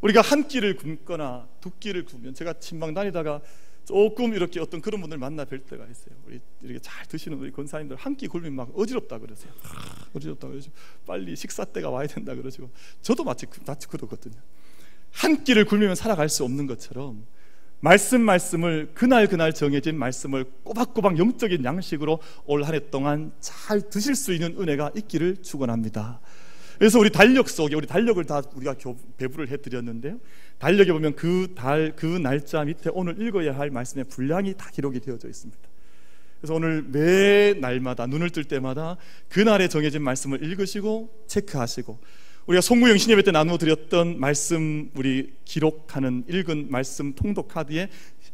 우리가 0.00 0.22
한 0.22 0.48
끼를 0.48 0.76
굶거나 0.76 1.46
두 1.60 1.70
끼를 1.78 2.06
굶으면 2.06 2.32
제가 2.32 2.54
친방 2.54 2.94
다니다가 2.94 3.42
조금 3.90 4.34
이렇게 4.34 4.60
어떤 4.60 4.80
그런 4.80 5.00
분들 5.00 5.18
만나 5.18 5.44
뵐 5.44 5.58
때가 5.64 5.84
있어요. 5.84 6.14
우리 6.26 6.40
이렇게 6.62 6.78
잘 6.80 7.04
드시는 7.06 7.36
우리 7.38 7.50
권사님들 7.50 7.96
한끼 7.96 8.28
굶으면 8.28 8.54
막 8.54 8.70
어지럽다 8.74 9.18
그러세요. 9.18 9.52
아, 9.64 10.06
어지럽다 10.14 10.46
그러시고 10.48 10.72
빨리 11.06 11.34
식사 11.34 11.64
때가 11.64 11.90
와야 11.90 12.06
된다 12.06 12.34
그러시고 12.34 12.70
저도 13.02 13.24
마치 13.24 13.46
그, 13.46 13.60
마치 13.66 13.88
그렇거든요. 13.88 14.36
한 15.10 15.42
끼를 15.42 15.64
굶으면 15.64 15.96
살아갈 15.96 16.28
수 16.28 16.44
없는 16.44 16.66
것처럼 16.68 17.26
말씀 17.80 18.20
말씀을 18.20 18.90
그날 18.94 19.26
그날 19.26 19.52
정해진 19.52 19.96
말씀을 19.98 20.44
꼬박꼬박 20.62 21.18
영적인 21.18 21.64
양식으로 21.64 22.20
올 22.46 22.62
한 22.62 22.74
해 22.74 22.90
동안 22.90 23.32
잘 23.40 23.80
드실 23.90 24.14
수 24.14 24.32
있는 24.32 24.56
은혜가 24.60 24.92
있기를 24.96 25.38
축원합니다. 25.42 26.20
그래서 26.78 26.98
우리 26.98 27.10
달력 27.10 27.48
속에 27.48 27.74
우리 27.74 27.86
달력을 27.86 28.22
다 28.24 28.40
우리가 28.54 28.74
배부를 29.16 29.48
해드렸는데요. 29.48 30.18
달력에 30.60 30.92
보면 30.92 31.16
그 31.16 31.52
달, 31.56 31.94
그 31.96 32.04
날짜 32.06 32.64
밑에 32.64 32.90
오늘 32.92 33.20
읽어야 33.20 33.56
할 33.58 33.70
말씀의 33.70 34.04
분량이 34.04 34.54
다 34.56 34.70
기록이 34.70 35.00
되어져 35.00 35.26
있습니다. 35.26 35.58
그래서 36.38 36.54
오늘 36.54 36.82
매 36.82 37.54
날마다 37.54 38.06
눈을 38.06 38.30
뜰 38.30 38.44
때마다 38.44 38.96
그날에 39.28 39.68
정해진 39.68 40.02
말씀을 40.02 40.42
읽으시고 40.44 41.24
체크하시고 41.26 41.98
우리가 42.46 42.60
송구영 42.60 42.98
신예배 42.98 43.22
때 43.22 43.30
나누어 43.30 43.58
드렸던 43.58 44.20
말씀 44.20 44.90
우리 44.94 45.34
기록하는 45.44 46.24
읽은 46.28 46.70
말씀 46.70 47.14
통독 47.14 47.48
카드에 47.48 47.88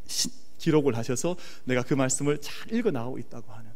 시, 0.07 0.29
기록을 0.59 0.97
하셔서 0.97 1.37
내가 1.65 1.83
그 1.83 1.95
말씀을 1.95 2.39
잘 2.41 2.73
읽어 2.73 2.91
나오고 2.91 3.19
있다고 3.19 3.53
하는 3.53 3.71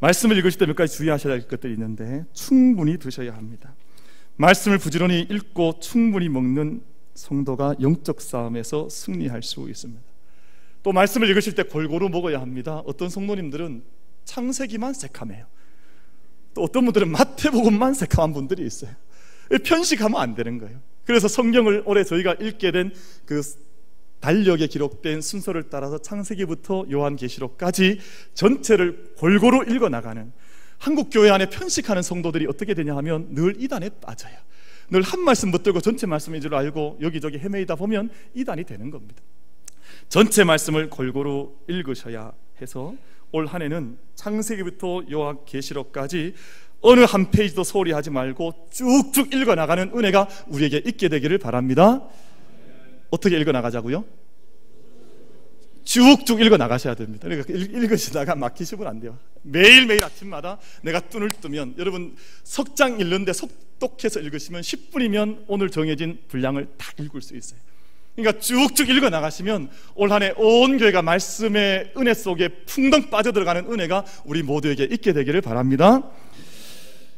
말씀을 0.00 0.36
읽으실 0.36 0.58
때 0.58 0.66
몇 0.66 0.76
가지 0.76 0.96
주의하셔야 0.96 1.32
할 1.32 1.48
것들이 1.48 1.72
있는데 1.74 2.24
충분히 2.34 2.98
드셔야 2.98 3.34
합니다. 3.34 3.74
말씀을 4.36 4.78
부지런히 4.78 5.20
읽고 5.20 5.78
충분히 5.80 6.28
먹는 6.28 6.91
성도가 7.14 7.76
영적 7.80 8.20
싸움에서 8.20 8.88
승리할 8.88 9.42
수 9.42 9.68
있습니다. 9.68 10.02
또 10.82 10.92
말씀을 10.92 11.28
읽으실 11.28 11.54
때 11.54 11.62
골고루 11.62 12.08
먹어야 12.08 12.40
합니다. 12.40 12.82
어떤 12.86 13.08
성도님들은 13.08 13.84
창세기만 14.24 14.94
새카매요. 14.94 15.46
또 16.54 16.62
어떤 16.62 16.84
분들은 16.84 17.10
마태복음만 17.10 17.94
새카만 17.94 18.32
분들이 18.32 18.66
있어요. 18.66 18.92
편식하면 19.64 20.20
안 20.20 20.34
되는 20.34 20.58
거예요. 20.58 20.80
그래서 21.04 21.28
성경을 21.28 21.82
올해 21.86 22.04
저희가 22.04 22.34
읽게 22.34 22.72
된 22.72 22.92
그 23.24 23.42
달력에 24.22 24.68
기록된 24.68 25.20
순서를 25.20 25.64
따라서 25.68 25.98
창세기부터 25.98 26.86
요한계시록까지 26.90 27.98
전체를 28.34 29.14
골고루 29.18 29.74
읽어 29.74 29.88
나가는 29.88 30.32
한국 30.78 31.10
교회 31.10 31.28
안에 31.30 31.50
편식하는 31.50 32.02
성도들이 32.02 32.46
어떻게 32.46 32.72
되냐 32.74 32.96
하면 32.96 33.34
늘 33.34 33.60
이단에 33.60 33.90
빠져요. 34.00 34.36
늘 34.92 35.00
한 35.00 35.20
말씀 35.20 35.50
붙들고 35.50 35.80
전체 35.80 36.06
말씀인 36.06 36.42
줄 36.42 36.54
알고 36.54 36.98
여기저기 37.00 37.38
헤매이다 37.38 37.76
보면 37.76 38.10
이단이 38.34 38.64
되는 38.64 38.90
겁니다. 38.90 39.22
전체 40.10 40.44
말씀을 40.44 40.90
골고루 40.90 41.54
읽으셔야 41.66 42.32
해서 42.60 42.94
올 43.32 43.46
한해는 43.46 43.96
창세기부터 44.14 45.04
요한계시록까지 45.10 46.34
어느 46.82 47.00
한 47.00 47.30
페이지도 47.30 47.64
소홀히 47.64 47.92
하지 47.92 48.10
말고 48.10 48.68
쭉쭉 48.70 49.32
읽어 49.32 49.54
나가는 49.54 49.90
은혜가 49.94 50.28
우리에게 50.48 50.82
있게 50.84 51.08
되기를 51.08 51.38
바랍니다. 51.38 52.06
어떻게 53.10 53.38
읽어 53.38 53.50
나가자고요? 53.52 54.04
쭉쭉 55.84 56.40
읽어 56.40 56.56
나가셔야 56.56 56.94
됩니다. 56.94 57.28
그러니까 57.28 57.52
읽으시다가 57.52 58.34
막히시면 58.34 58.86
안 58.86 59.00
돼요. 59.00 59.18
매일매일 59.42 60.04
아침마다 60.04 60.58
내가 60.82 61.00
눈을 61.12 61.30
뜨면 61.40 61.74
여러분 61.78 62.16
석장 62.44 63.00
읽는데 63.00 63.32
속독해서 63.32 64.20
읽으시면 64.20 64.62
10분이면 64.62 65.44
오늘 65.48 65.70
정해진 65.70 66.18
분량을 66.28 66.68
다 66.76 66.92
읽을 66.98 67.20
수 67.20 67.36
있어요. 67.36 67.60
그러니까 68.14 68.40
쭉쭉 68.40 68.88
읽어 68.90 69.08
나가시면 69.08 69.70
올 69.94 70.12
한해 70.12 70.34
온 70.36 70.76
교회가 70.78 71.02
말씀의 71.02 71.92
은혜 71.96 72.14
속에 72.14 72.48
풍덩 72.66 73.08
빠져들어가는 73.10 73.72
은혜가 73.72 74.04
우리 74.24 74.42
모두에게 74.42 74.84
있게 74.84 75.12
되기를 75.12 75.40
바랍니다. 75.40 76.02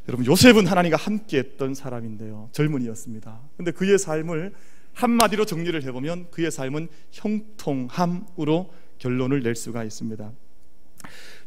여러분 0.09 0.27
요셉은 0.27 0.67
하나님과 0.67 0.97
함께 0.97 1.39
했던 1.39 1.75
사람인데요 1.75 2.51
젊은이였습니다. 2.53 3.41
근데 3.57 3.71
그의 3.71 3.99
삶을 3.99 4.53
한마디로 4.95 5.45
정리를 5.45 5.83
해보면 5.83 6.31
그의 6.31 6.51
삶은 6.51 6.89
형통함으로 7.11 8.73
결론을 8.99 9.43
낼 9.43 9.55
수가 9.55 9.85
있습니다. 9.85 10.33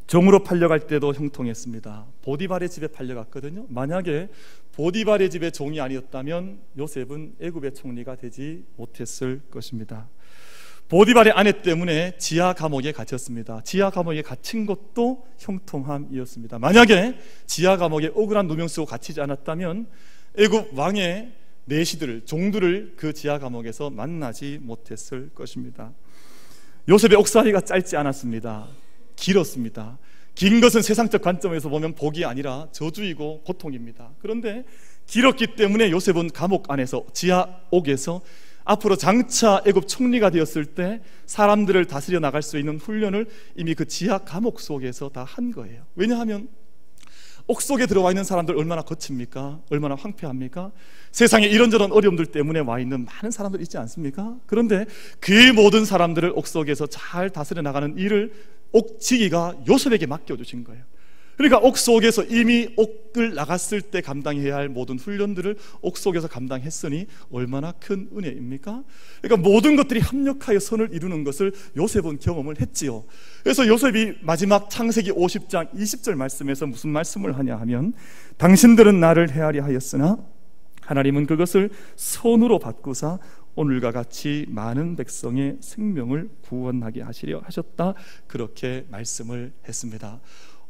종으로 0.07 0.43
팔려갈 0.43 0.87
때도 0.87 1.13
형통했습니다. 1.13 2.05
보디발의 2.21 2.69
집에 2.69 2.87
팔려갔거든요. 2.87 3.65
만약에 3.67 4.29
보디발의 4.73 5.29
집의 5.29 5.51
종이 5.51 5.81
아니었다면 5.81 6.59
요셉은 6.77 7.35
애굽의 7.41 7.73
총리가 7.73 8.15
되지 8.15 8.63
못했을 8.77 9.41
것입니다. 9.51 10.07
보디발의 10.87 11.33
아내 11.33 11.61
때문에 11.61 12.17
지하 12.17 12.53
감옥에 12.53 12.93
갇혔습니다. 12.93 13.61
지하 13.65 13.89
감옥에 13.89 14.21
갇힌 14.21 14.65
것도 14.65 15.27
형통함이었습니다. 15.37 16.59
만약에 16.59 17.17
지하 17.45 17.75
감옥에 17.75 18.07
억울한 18.15 18.47
누명 18.47 18.69
쓰고 18.69 18.85
갇히지 18.85 19.19
않았다면 19.19 19.87
애굽 20.37 20.77
왕의 20.77 21.33
내시들, 21.67 22.25
종들을 22.25 22.93
그 22.95 23.13
지하 23.13 23.39
감옥에서 23.39 23.89
만나지 23.89 24.59
못했을 24.61 25.29
것입니다. 25.35 25.93
요셉의 26.89 27.17
옥살이가 27.17 27.61
짧지 27.61 27.97
않았습니다. 27.97 28.67
길었습니다. 29.15 29.97
긴 30.33 30.61
것은 30.61 30.81
세상적 30.81 31.21
관점에서 31.21 31.67
보면 31.69 31.95
복이 31.95 32.23
아니라 32.23 32.67
저주이고 32.71 33.41
고통입니다. 33.41 34.11
그런데 34.19 34.63
길었기 35.07 35.55
때문에 35.55 35.91
요셉은 35.91 36.29
감옥 36.29 36.71
안에서 36.71 37.05
지하 37.13 37.47
옥에서 37.71 38.21
앞으로 38.63 38.95
장차 38.95 39.61
애굽 39.65 39.87
총리가 39.87 40.29
되었을 40.29 40.65
때 40.65 41.01
사람들을 41.25 41.85
다스려 41.85 42.19
나갈 42.19 42.41
수 42.41 42.57
있는 42.59 42.77
훈련을 42.77 43.27
이미 43.55 43.73
그 43.73 43.85
지하 43.85 44.19
감옥 44.19 44.59
속에서 44.59 45.09
다 45.09 45.23
한 45.23 45.51
거예요. 45.51 45.83
왜냐하면 45.95 46.47
옥 47.47 47.61
속에 47.61 47.85
들어와 47.85 48.11
있는 48.11 48.23
사람들 48.23 48.57
얼마나 48.57 48.81
거칩니까? 48.81 49.61
얼마나 49.69 49.95
황폐합니까? 49.95 50.71
세상에 51.11 51.47
이런저런 51.47 51.91
어려움들 51.93 52.25
때문에 52.27 52.59
와 52.59 52.79
있는 52.79 53.05
많은 53.05 53.31
사람들 53.31 53.61
있지 53.61 53.77
않습니까? 53.77 54.35
그런데 54.45 54.85
그 55.19 55.53
모든 55.53 55.85
사람들을 55.85 56.33
옥 56.35 56.45
속에서 56.45 56.87
잘 56.87 57.29
다스려 57.29 57.61
나가는 57.61 57.97
일을 57.97 58.33
옥지기가 58.73 59.55
요셉에게 59.67 60.05
맡겨주신 60.07 60.65
거예요. 60.65 60.83
그러니까 61.37 61.59
옥 61.59 61.77
속에서 61.77 62.23
이미 62.23 62.67
옥을 62.75 63.35
나갔을 63.35 63.81
때 63.81 64.01
감당해야 64.01 64.55
할 64.55 64.69
모든 64.69 64.97
훈련들을 64.97 65.55
옥 65.81 65.97
속에서 65.97 66.27
감당했으니 66.27 67.05
얼마나 67.31 67.71
큰 67.73 68.09
은혜입니까? 68.15 68.83
그러니까 69.21 69.49
모든 69.49 69.75
것들이 69.75 69.99
합력하여 69.99 70.59
선을 70.59 70.89
이루는 70.93 71.23
것을 71.23 71.53
요셉은 71.77 72.19
경험을 72.19 72.59
했지요. 72.59 73.05
그래서 73.43 73.67
요셉이 73.67 74.15
마지막 74.21 74.69
창세기 74.69 75.11
50장 75.11 75.71
20절 75.73 76.15
말씀에서 76.15 76.65
무슨 76.65 76.89
말씀을 76.89 77.37
하냐 77.37 77.55
하면 77.57 77.93
당신들은 78.37 78.99
나를 78.99 79.29
헤아리 79.31 79.59
하였으나 79.59 80.17
하나님은 80.81 81.27
그것을 81.27 81.69
손으로 81.95 82.59
바꾸사 82.59 83.19
오늘과 83.55 83.91
같이 83.91 84.45
많은 84.49 84.95
백성의 84.95 85.57
생명을 85.61 86.29
구원하게 86.43 87.01
하시려 87.01 87.41
하셨다. 87.43 87.95
그렇게 88.27 88.85
말씀을 88.91 89.51
했습니다. 89.67 90.21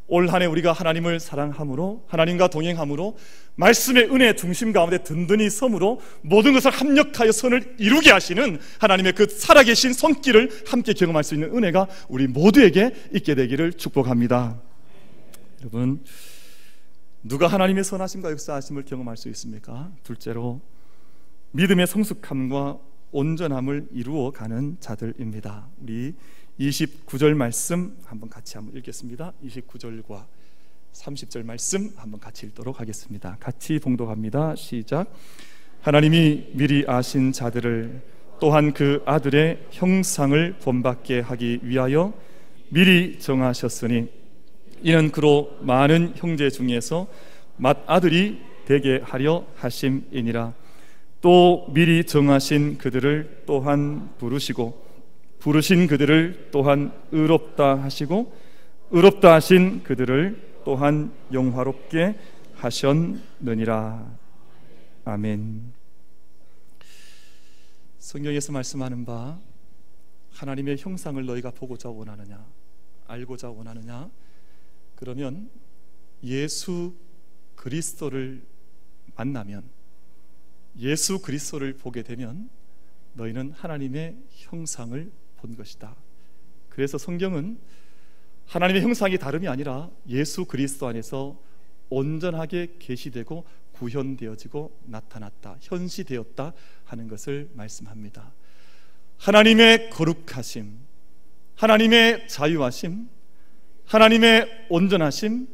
올 0.08 0.30
한해 0.30 0.46
우리가 0.46 0.72
하나님을 0.72 1.20
사랑함으로 1.20 2.06
하나님과 2.08 2.48
동행함으로 2.48 3.17
말씀의 3.56 4.06
은혜 4.06 4.34
중심 4.36 4.72
가운데 4.72 5.04
든든히 5.04 5.50
섬으로 5.50 6.00
모든 6.22 6.54
것을 6.54 6.72
합력하여 6.72 7.32
선을 7.32 7.76
이루게 7.78 8.12
하시는 8.12 8.60
하나님의 8.80 9.13
그 9.13 9.28
살아계신 9.28 9.93
손길을 9.93 10.50
함께 10.67 10.93
경험할 10.93 11.24
수 11.24 11.34
있는 11.34 11.56
은혜가 11.56 11.88
우리 12.08 12.28
모두에게 12.28 12.93
있게 13.13 13.36
되기를 13.36 13.74
축복합니다. 13.74 14.62
여러분 15.62 16.04
누가 17.24 17.48
하나님의 17.48 17.84
선하심과 17.84 18.32
역사하심을 18.32 18.86
경험할 18.86 19.17
수 19.17 19.28
있습니까? 19.30 19.91
둘째로 20.04 20.62
믿음의 21.52 21.88
성숙함과 21.88 22.78
온전함을 23.12 23.88
이루어 23.91 24.32
가는 24.32 24.78
자들입니다. 24.80 25.67
우리 25.82 26.13
29절 26.60 27.36
말씀 27.36 27.96
한번 28.06 28.30
같이 28.30 28.58
한번 28.58 28.76
읽겠습니다. 28.78 29.34
29절과 29.46 30.26
30절 30.93 31.46
말씀 31.46 31.93
한번 31.96 32.20
같이 32.20 32.48
읽도록 32.48 32.80
하겠습니다. 32.80 33.38
같이 33.39 33.78
봉독합니다. 33.80 34.56
시작. 34.56 35.13
하나님이 35.82 36.50
미리 36.54 36.84
아신 36.88 37.32
자들을 37.32 38.02
또한 38.39 38.74
그 38.74 39.04
아들의 39.06 39.67
형상을 39.70 40.58
본받게 40.60 41.20
하기 41.20 41.60
위하여 41.63 42.13
미리 42.70 43.20
정하셨으니 43.20 44.10
이는 44.82 45.12
그로 45.12 45.58
많은 45.62 46.13
형제 46.15 46.50
중에서 46.50 47.08
맏아들이 47.58 48.41
되게 48.65 49.00
하려 49.04 49.46
하심이니라 49.56 50.54
또 51.22 51.67
미리 51.74 52.04
정하신 52.04 52.78
그들을 52.78 53.43
또한 53.46 54.10
부르시고 54.17 54.87
부르신 55.48 55.88
그들을 55.88 56.50
또한 56.52 56.92
의롭다 57.14 57.82
하시고 57.82 58.36
의롭다 58.92 59.36
하신 59.36 59.82
그들을 59.82 60.62
또한 60.66 61.14
영화롭게 61.32 62.20
하셨느니라. 62.56 64.18
아멘. 65.06 65.72
성경에서 67.98 68.52
말씀하는 68.52 69.06
바 69.06 69.40
하나님의 70.32 70.80
형상을 70.80 71.26
너희가 71.26 71.52
보고자 71.52 71.88
원하느냐 71.88 72.46
알고자 73.08 73.50
원하느냐? 73.50 74.10
그러면 74.96 75.50
예수 76.26 76.94
그리스도를 77.56 78.44
만나면 79.16 79.64
예수 80.78 81.22
그리스도를 81.22 81.78
보게 81.78 82.04
되면 82.04 82.50
너희는 83.14 83.54
하나님의 83.54 84.18
형상을 84.32 85.10
본 85.38 85.56
것이다. 85.56 85.95
그래서 86.69 86.97
성경은 86.97 87.58
하나님의 88.45 88.82
형상이 88.82 89.17
다름이 89.17 89.47
아니라 89.47 89.89
예수 90.10 90.45
그리스도 90.45 90.88
안에서 90.88 91.39
온전하게 91.89 92.76
계시되고 92.80 93.45
구현되어지고 93.73 94.80
나타났다. 94.86 95.58
현시되었다 95.62 96.54
하는 96.86 97.08
것을 97.08 97.50
말씀합니다. 97.54 98.34
하나님의 99.17 99.89
거룩하심, 99.89 100.78
하나님의 101.56 102.28
자유하심, 102.28 103.10
하나님의 103.86 104.67
온전하심, 104.69 105.47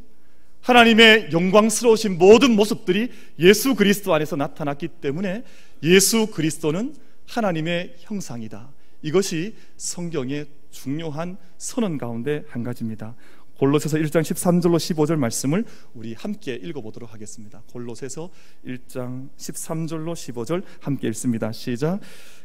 하나님의 0.62 1.30
영광스러우신 1.32 2.17
모든 2.17 2.56
모습들이 2.56 3.12
예수 3.39 3.76
그리스도 3.76 4.13
안에서 4.13 4.36
나타났기 4.36 4.88
때문에 4.88 5.43
예수 5.84 6.28
그리스도는 6.28 6.96
하나님의 7.28 7.96
형상이다. 8.00 8.72
이것이 9.04 9.56
성경의 9.78 10.48
중요한 10.72 11.38
선언 11.58 12.00
가운데 12.00 12.44
한 12.50 12.63
가지입니다. 12.63 13.16
골로새서 13.58 13.98
1장 13.98 14.22
13절로 14.22 14.78
15절 14.78 15.16
말씀을 15.18 15.63
우리 15.94 16.13
함께 16.16 16.56
읽어보도록 16.56 17.13
하겠습니다. 17.13 17.62
골로새서 17.72 18.30
1장 18.66 19.30
13절로 19.38 20.13
15절 20.13 20.63
함께 20.82 21.08
읽습니다. 21.10 21.52
시작. 21.52 22.00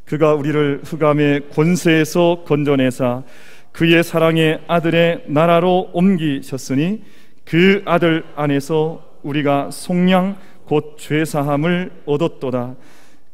그가 0.05 0.35
우리를 0.35 0.83
흑암의 0.85 1.51
권세에서 1.51 2.45
건져내사 2.47 3.25
그의 3.73 4.05
사랑의 4.05 4.63
아들의 4.67 5.25
나라로 5.29 5.91
옮기셨으니 5.93 7.03
그 7.45 7.83
아들 7.87 8.25
안에서 8.37 9.19
우리가 9.23 9.71
속량 9.71 10.37
곧 10.67 10.97
죄사함을 10.99 12.03
얻었도다. 12.05 12.77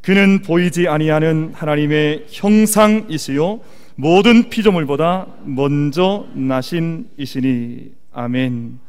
그는 0.05 0.43
보이지 0.43 0.87
아니하는 0.87 1.55
하나님의 1.55 2.27
형상이시요 2.29 3.61
모든 3.95 4.51
피조물보다 4.51 5.35
먼저 5.45 6.27
나신 6.35 7.09
이시니 7.17 7.91
아멘. 8.13 8.81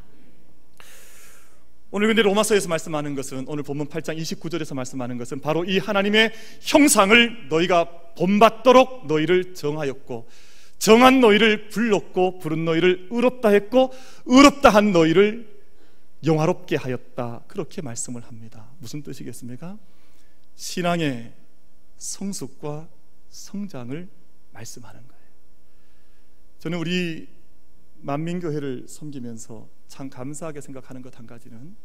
오늘 1.91 2.07
근데 2.07 2.21
로마서에서 2.21 2.67
말씀하는 2.67 3.15
것은 3.15 3.45
오늘 3.47 3.63
본문 3.63 3.87
8장 3.87 4.17
29절에서 4.17 4.75
말씀하는 4.75 5.17
것은 5.17 5.39
바로 5.39 5.63
이 5.63 5.77
하나님의 5.77 6.33
형상을 6.59 7.47
너희가 7.47 7.85
본받도록 8.17 9.07
너희를 9.07 9.53
정하였고 9.53 10.27
정한 10.79 11.21
너희를 11.21 11.69
불렀고 11.69 12.39
부른 12.39 12.65
너희를 12.65 13.07
의롭다 13.09 13.49
했고 13.49 13.93
의롭다 14.25 14.69
한 14.69 14.91
너희를 14.91 15.47
영화롭게 16.25 16.75
하였다. 16.75 17.43
그렇게 17.47 17.81
말씀을 17.81 18.21
합니다. 18.21 18.67
무슨 18.79 19.01
뜻이겠습니까? 19.01 19.77
신앙의 20.55 21.33
성숙과 21.97 22.89
성장을 23.29 24.09
말씀하는 24.51 25.07
거예요. 25.07 25.23
저는 26.59 26.77
우리 26.77 27.27
만민교회를 28.01 28.87
섬기면서 28.87 29.67
참 29.87 30.09
감사하게 30.09 30.61
생각하는 30.61 31.01
것 31.01 31.17
한 31.17 31.25
가지는 31.27 31.75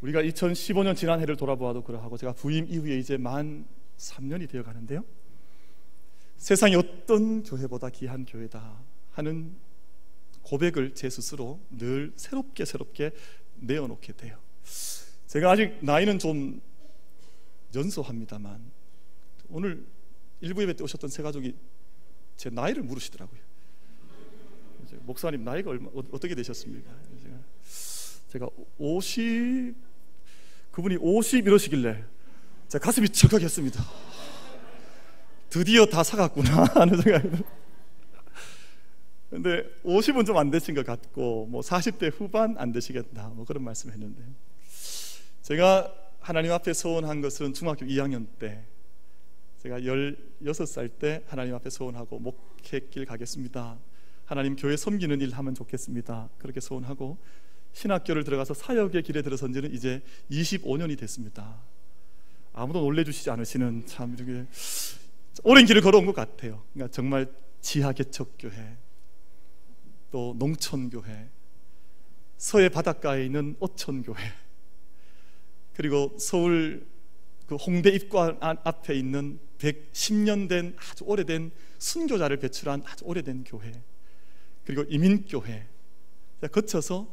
우리가 0.00 0.22
2015년 0.22 0.96
지난 0.96 1.20
해를 1.20 1.36
돌아보아도 1.36 1.82
그러하고 1.82 2.16
제가 2.16 2.32
부임 2.34 2.66
이후에 2.68 2.98
이제 2.98 3.16
만 3.16 3.66
3년이 3.96 4.48
되어 4.50 4.62
가는데요. 4.62 5.04
세상에 6.36 6.74
어떤 6.74 7.42
교회보다 7.42 7.88
귀한 7.90 8.24
교회다 8.26 8.82
하는 9.12 9.56
고백을 10.42 10.94
제 10.94 11.08
스스로 11.08 11.58
늘 11.70 12.12
새롭게 12.16 12.64
새롭게 12.66 13.12
내어놓게 13.60 14.12
돼요. 14.14 14.38
제가 15.34 15.50
아직 15.50 15.76
나이는 15.80 16.20
좀 16.20 16.60
연소합니다만 17.74 18.70
오늘 19.48 19.84
일부 20.40 20.62
예배 20.62 20.74
때 20.74 20.84
오셨던 20.84 21.10
세 21.10 21.24
가족이 21.24 21.56
제 22.36 22.50
나이를 22.50 22.84
물으시더라고요. 22.84 23.40
목사님 25.00 25.42
나이가 25.42 25.70
얼마, 25.70 25.88
어, 25.88 26.04
어떻게 26.12 26.36
되셨습니까? 26.36 26.88
제가, 27.20 27.36
제가 28.28 28.48
50 28.78 29.74
그분이 30.70 30.98
50 31.00 31.44
이러시길래 31.48 32.04
제 32.68 32.78
가슴이 32.78 33.08
척하겠습니다. 33.08 33.82
드디어 35.50 35.84
다 35.86 36.04
사갔구나 36.04 36.62
하는 36.78 37.02
생각이 37.02 37.28
근데 39.30 39.64
50은 39.84 40.24
좀 40.26 40.36
안 40.36 40.52
되신 40.52 40.76
것 40.76 40.86
같고 40.86 41.46
뭐 41.46 41.60
40대 41.60 42.12
후반 42.16 42.56
안 42.56 42.70
되시겠다 42.70 43.30
뭐 43.30 43.44
그런 43.44 43.64
말씀했는데 43.64 44.22
제가 45.44 45.94
하나님 46.20 46.52
앞에 46.52 46.72
소원한 46.72 47.20
것은 47.20 47.52
중학교 47.52 47.84
2학년 47.84 48.26
때 48.38 48.64
제가 49.58 49.78
16살 49.80 50.98
때 50.98 51.22
하나님 51.26 51.54
앞에 51.54 51.68
소원하고 51.68 52.18
목회길 52.18 53.04
가겠습니다. 53.04 53.78
하나님 54.24 54.56
교회 54.56 54.74
섬기는 54.74 55.20
일 55.20 55.34
하면 55.34 55.54
좋겠습니다. 55.54 56.30
그렇게 56.38 56.60
소원하고 56.60 57.18
신학교를 57.74 58.24
들어가서 58.24 58.54
사역의 58.54 59.02
길에 59.02 59.20
들어선 59.20 59.52
지는 59.52 59.70
이제 59.74 60.02
25년이 60.30 60.98
됐습니다. 60.98 61.60
아무도 62.54 62.80
놀래주시지 62.80 63.28
않으시는 63.28 63.84
참 63.84 64.14
이렇게 64.16 64.46
오랜 65.42 65.66
길을 65.66 65.82
걸어온 65.82 66.06
것 66.06 66.14
같아요. 66.14 66.62
그러니까 66.72 66.90
정말 66.90 67.30
지하 67.60 67.92
개척 67.92 68.36
교회, 68.38 68.78
또 70.10 70.34
농촌 70.38 70.88
교회, 70.88 71.28
서해 72.38 72.70
바닷가에 72.70 73.26
있는 73.26 73.56
어촌 73.60 74.02
교회, 74.02 74.16
그리고 75.74 76.16
서울 76.18 76.86
그 77.46 77.56
홍대 77.56 77.90
입구안 77.90 78.38
앞에 78.40 78.94
있는 78.94 79.38
110년 79.58 80.48
된 80.48 80.76
아주 80.90 81.04
오래된 81.04 81.50
순교자를 81.78 82.38
배출한 82.38 82.82
아주 82.86 83.04
오래된 83.04 83.44
교회, 83.44 83.72
그리고 84.64 84.84
이민교회, 84.88 85.66
거쳐서 86.50 87.08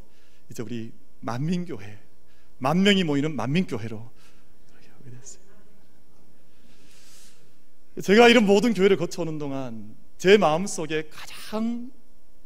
이제 0.50 0.64
우리 0.64 0.92
만민교회, 1.22 2.00
만 2.58 2.84
명이 2.84 3.04
모이는 3.04 3.36
만민교회로 3.36 4.12
제가 8.02 8.30
이런 8.30 8.46
모든 8.46 8.74
교회를 8.74 8.96
거쳐오는 8.96 9.38
동안 9.38 9.96
제 10.18 10.38
마음 10.38 10.66
속에 10.66 11.10
가장 11.10 11.92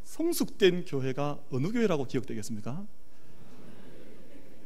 성숙된 0.02 0.86
교회가 0.86 1.38
어느 1.50 1.70
교회라고 1.70 2.06
기억되겠습니까? 2.06 2.84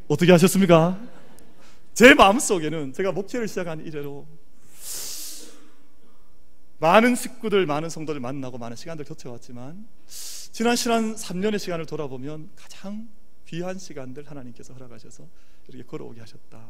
어떻게 0.08 0.32
하셨습니까? 0.32 1.19
제 1.94 2.14
마음속에는 2.14 2.92
제가 2.92 3.12
목회를 3.12 3.48
시작한 3.48 3.84
이래로 3.84 4.26
많은 6.78 7.14
식구들, 7.14 7.66
많은 7.66 7.90
성도들 7.90 8.20
만나고 8.20 8.56
많은 8.56 8.76
시간들 8.76 9.04
겹쳐왔지만 9.04 9.86
지난 10.06 10.76
시간 10.76 11.14
3년의 11.14 11.58
시간을 11.58 11.84
돌아보면 11.86 12.50
가장 12.56 13.08
귀한 13.46 13.78
시간들 13.78 14.30
하나님께서 14.30 14.72
허락하셔서 14.74 15.28
이렇게 15.68 15.84
걸어오게 15.84 16.20
하셨다. 16.20 16.68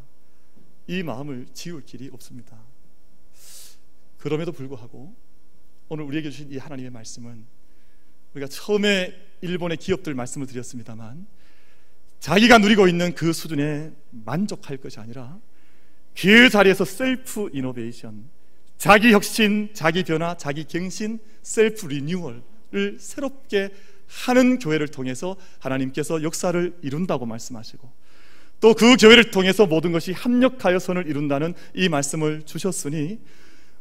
이 0.88 1.02
마음을 1.02 1.46
지울 1.54 1.84
길이 1.84 2.10
없습니다. 2.12 2.58
그럼에도 4.18 4.50
불구하고 4.50 5.14
오늘 5.88 6.04
우리에게 6.04 6.30
주신 6.30 6.50
이 6.50 6.58
하나님의 6.58 6.90
말씀은 6.90 7.46
우리가 8.34 8.48
처음에 8.48 9.14
일본의 9.42 9.76
기업들 9.76 10.14
말씀을 10.14 10.46
드렸습니다만 10.46 11.26
자기가 12.20 12.58
누리고 12.58 12.86
있는 12.86 13.14
그 13.14 13.32
수준에 13.32 13.90
만족할 14.10 14.76
것이 14.76 15.00
아니라 15.00 15.38
그 16.16 16.50
자리에서 16.50 16.84
셀프 16.84 17.48
이노베이션, 17.52 18.24
자기 18.76 19.12
혁신, 19.12 19.70
자기 19.72 20.04
변화, 20.04 20.36
자기 20.36 20.64
갱신, 20.64 21.18
셀프 21.42 21.86
리뉴얼을 21.86 22.98
새롭게 22.98 23.70
하는 24.06 24.58
교회를 24.58 24.88
통해서 24.88 25.36
하나님께서 25.60 26.22
역사를 26.22 26.76
이룬다고 26.82 27.26
말씀하시고 27.26 27.90
또 28.60 28.74
그 28.74 28.96
교회를 28.96 29.30
통해서 29.30 29.66
모든 29.66 29.92
것이 29.92 30.12
합력하여 30.12 30.78
선을 30.78 31.06
이룬다는 31.06 31.54
이 31.74 31.88
말씀을 31.88 32.42
주셨으니 32.44 33.18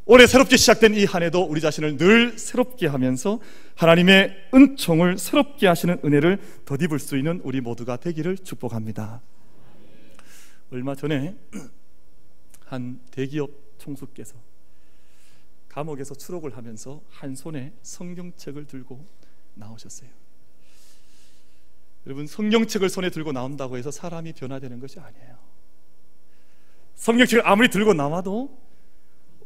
올해 0.05 0.25
새롭게 0.25 0.57
시작된 0.57 0.95
이 0.95 1.05
한 1.05 1.21
해도 1.23 1.43
우리 1.43 1.61
자신을 1.61 1.97
늘 1.97 2.37
새롭게 2.37 2.87
하면서 2.87 3.39
하나님의 3.75 4.49
은총을 4.53 5.17
새롭게 5.17 5.67
하시는 5.67 5.99
은혜를 6.03 6.39
덧입을 6.65 6.99
수 6.99 7.17
있는 7.17 7.41
우리 7.43 7.61
모두가 7.61 7.97
되기를 7.97 8.37
축복합니다. 8.39 9.21
얼마 10.71 10.95
전에 10.95 11.35
한 12.65 12.99
대기업 13.11 13.49
총수께서 13.77 14.35
감옥에서 15.69 16.15
추록을 16.15 16.57
하면서 16.57 17.01
한 17.09 17.35
손에 17.35 17.73
성경책을 17.83 18.65
들고 18.65 19.05
나오셨어요. 19.53 20.09
여러분 22.07 22.25
성경책을 22.25 22.89
손에 22.89 23.09
들고 23.09 23.31
나온다고 23.31 23.77
해서 23.77 23.91
사람이 23.91 24.33
변화되는 24.33 24.79
것이 24.79 24.99
아니에요. 24.99 25.37
성경책을 26.95 27.47
아무리 27.47 27.69
들고 27.69 27.93
나와도 27.93 28.68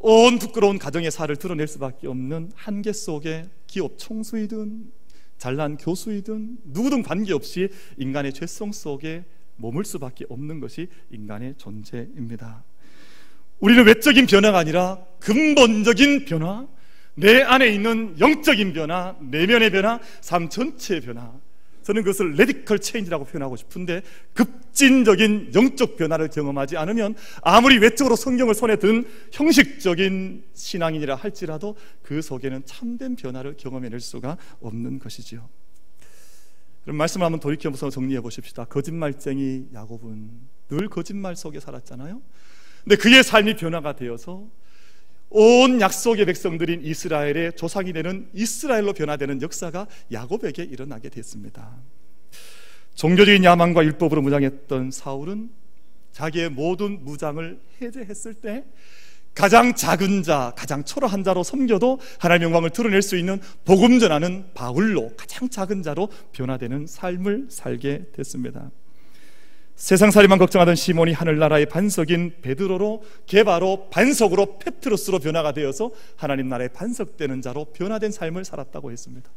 온 0.06 0.38
부끄러운 0.38 0.80
가정의 0.80 1.12
살을 1.12 1.38
드러낼 1.38 1.66
수밖에 1.66 2.08
없는 2.08 2.52
한계 2.56 2.92
속에 2.92 3.46
기업 3.68 3.98
총수이든 3.98 4.92
잘난 5.38 5.78
교수이든 5.78 6.58
누구든 6.66 7.04
관계없이 7.04 7.70
인간의 7.98 8.34
죄성 8.34 8.74
속에 8.74 9.24
머물 9.56 9.86
수밖에 9.86 10.26
없는 10.28 10.60
것이 10.60 10.90
인간의 11.10 11.56
존재입니다. 11.58 12.66
우리는 13.62 13.86
외적인 13.86 14.26
변화가 14.26 14.58
아니라 14.60 15.06
근본적인 15.22 16.26
변화, 16.26 16.68
내 17.16 17.42
안에 17.42 17.70
있는 17.70 18.20
영적인 18.20 18.74
변화, 18.74 19.16
내면의 19.22 19.72
변화, 19.72 20.02
삶 20.20 20.50
전체의 20.50 21.00
변화. 21.00 21.32
저는 21.84 22.04
그것을 22.04 22.34
radical 22.34 22.80
change라고 22.80 23.26
표현하고 23.26 23.56
싶은데 23.56 24.02
급진적인 24.34 25.52
영적 25.54 25.98
변화를 25.98 26.30
경험하지 26.30 26.78
않으면 26.78 27.16
아무리 27.42 27.78
외적으로 27.78 28.16
성경을 28.16 28.56
손에 28.56 28.78
든 28.78 29.06
형식적인 29.32 30.44
신앙인이라 30.54 31.16
할지라도 31.16 31.76
그 32.02 32.22
속에는 32.22 32.64
참된 32.66 33.16
변화를 33.16 33.56
경험해낼 33.58 34.00
수가 34.00 34.38
없는 34.62 35.00
것이지요. 35.00 35.48
그럼 36.84 36.98
말씀을 36.98 37.26
한번 37.26 37.40
돌이켜서 37.40 37.90
정리해 37.90 38.20
보십시다. 38.22 38.66
거짓말쟁이 38.66 39.68
야곱은 39.74 40.30
늘 40.70 40.90
거짓말 40.90 41.36
속에 41.36 41.60
살았잖아요. 41.60 42.22
근데 42.84 42.96
그의 42.98 43.24
삶이 43.24 43.56
변화가 43.56 43.96
되어서 43.96 44.46
온 45.34 45.82
약속의 45.82 46.28
백성들인 46.28 46.84
이스라엘의 46.84 47.54
조상이 47.56 47.92
되는 47.92 48.30
이스라엘로 48.34 48.94
변화되는 48.94 49.42
역사가 49.42 49.88
야곱에게 50.12 50.64
일어나게 50.64 51.10
됐습니다. 51.10 51.76
종교적인 52.94 53.44
야망과 53.44 53.84
율법으로 53.84 54.22
무장했던 54.22 54.92
사울은 54.92 55.50
자기의 56.12 56.52
모든 56.52 57.04
무장을 57.04 57.60
해제했을 57.82 58.36
때 58.36 58.64
가장 59.34 59.74
작은 59.74 60.22
자, 60.22 60.54
가장 60.56 60.84
초라한 60.84 61.24
자로 61.24 61.42
섬겨도 61.42 62.00
하나님의 62.20 62.46
영광을 62.46 62.70
드러낼 62.70 63.02
수 63.02 63.18
있는 63.18 63.42
복음 63.66 63.98
전하는 63.98 64.46
바울로 64.54 65.12
가장 65.18 65.50
작은 65.50 65.82
자로 65.82 66.10
변화되는 66.34 66.86
삶을 66.86 67.48
살게 67.50 68.12
됐습니다. 68.14 68.70
세상살이만 69.84 70.40
걱정하던 70.40 70.76
시몬이 70.76 71.12
하늘나라의 71.12 71.66
반석인 71.66 72.36
베드로로 72.42 73.04
개바로 73.26 73.90
반석으로 73.90 74.58
페트로스로 74.58 75.20
변화가 75.20 75.52
되어서 75.52 75.92
하나님 76.16 76.48
나라의 76.48 76.70
반석되는 76.70 77.42
자로 77.42 77.66
변화된 77.66 78.14
삶을 78.14 78.46
살았다고 78.46 78.94
했습니다. 78.94 79.30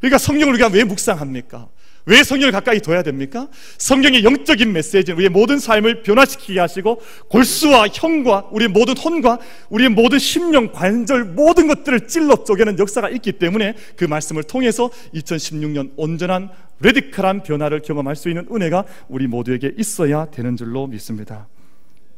그러니까 0.00 0.18
성경을 0.18 0.54
우리가 0.54 0.68
왜 0.72 0.82
묵상합니까? 0.82 1.68
왜 2.06 2.24
성경을 2.24 2.50
가까이 2.50 2.80
둬야 2.80 3.04
됩니까? 3.04 3.48
성경의 3.76 4.24
영적인 4.24 4.72
메시지는 4.72 5.16
우리의 5.16 5.28
모든 5.28 5.60
삶을 5.60 6.02
변화시키게 6.02 6.58
하시고 6.58 7.00
골수와 7.28 7.86
형과 7.92 8.48
우리의 8.50 8.70
모든 8.70 8.96
혼과 8.96 9.38
우리의 9.68 9.90
모든 9.90 10.18
심령, 10.18 10.72
관절 10.72 11.24
모든 11.24 11.68
것들을 11.68 12.08
찔러 12.08 12.42
쪼개는 12.42 12.80
역사가 12.80 13.10
있기 13.10 13.32
때문에 13.32 13.74
그 13.94 14.06
말씀을 14.06 14.42
통해서 14.42 14.90
2016년 15.14 15.92
온전한 15.96 16.50
레디컬한 16.80 17.42
변화를 17.42 17.82
경험할 17.82 18.16
수 18.16 18.28
있는 18.28 18.46
은혜가 18.50 18.86
우리 19.08 19.26
모두에게 19.26 19.74
있어야 19.76 20.30
되는 20.30 20.56
줄로 20.56 20.86
믿습니다. 20.86 21.48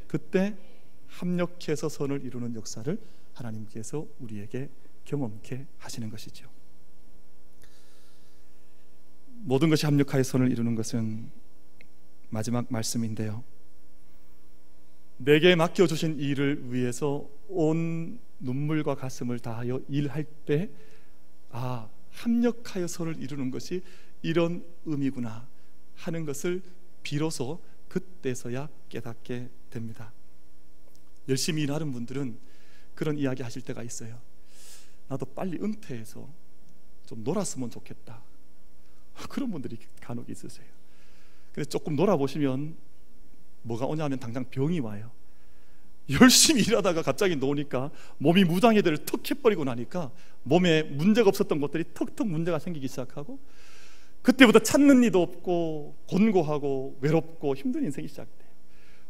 그때 0.06 0.56
합력해서 1.08 1.88
선을 1.88 2.24
이루는 2.24 2.54
역사를 2.54 2.98
하나님께서 3.34 4.06
우리에게 4.18 4.68
경험케 5.04 5.66
하시는 5.78 6.10
것이죠. 6.10 6.48
모든 9.42 9.70
것이 9.70 9.86
합력하여 9.86 10.22
선을 10.22 10.50
이루는 10.50 10.74
것은 10.74 11.30
마지막 12.28 12.66
말씀인데요. 12.68 13.42
내게 15.16 15.54
맡겨 15.54 15.86
주신 15.86 16.18
일을 16.18 16.72
위해서 16.72 17.28
온 17.48 18.18
눈물과 18.38 18.94
가슴을 18.94 19.38
다하여 19.38 19.80
일할 19.88 20.24
때, 20.46 20.70
아, 21.50 21.88
합력하여 22.12 22.86
선을 22.86 23.16
이루는 23.20 23.50
것이 23.50 23.82
이런 24.22 24.64
의미구나 24.84 25.48
하는 25.96 26.24
것을 26.24 26.62
비로소 27.02 27.62
그때서야 27.88 28.68
깨닫게 28.88 29.48
됩니다. 29.70 30.12
열심히 31.28 31.62
일하는 31.62 31.92
분들은 31.92 32.38
그런 32.94 33.18
이야기 33.18 33.42
하실 33.42 33.62
때가 33.62 33.82
있어요. 33.82 34.20
나도 35.08 35.26
빨리 35.26 35.58
은퇴해서 35.58 36.28
좀 37.06 37.24
놀았으면 37.24 37.70
좋겠다. 37.70 38.22
그런 39.28 39.50
분들이 39.50 39.78
간혹 40.00 40.28
있으세요. 40.28 40.66
근데 41.52 41.68
조금 41.68 41.96
놀아보시면 41.96 42.76
뭐가 43.62 43.86
오냐면 43.86 44.18
당장 44.18 44.44
병이 44.48 44.80
와요. 44.80 45.10
열심히 46.20 46.62
일하다가 46.62 47.02
갑자기 47.02 47.36
노니까 47.36 47.90
몸이 48.18 48.44
무당해들 48.44 49.04
턱 49.04 49.28
해버리고 49.30 49.64
나니까 49.64 50.10
몸에 50.42 50.82
문제가 50.82 51.28
없었던 51.28 51.60
것들이 51.60 51.84
턱턱 51.94 52.26
문제가 52.26 52.58
생기기 52.58 52.88
시작하고 52.88 53.38
그때부터 54.22 54.58
찾는 54.58 55.04
이도 55.04 55.22
없고 55.22 55.96
곤고하고 56.08 56.98
외롭고 57.00 57.54
힘든 57.54 57.84
인생이 57.84 58.08
시작돼요. 58.08 58.50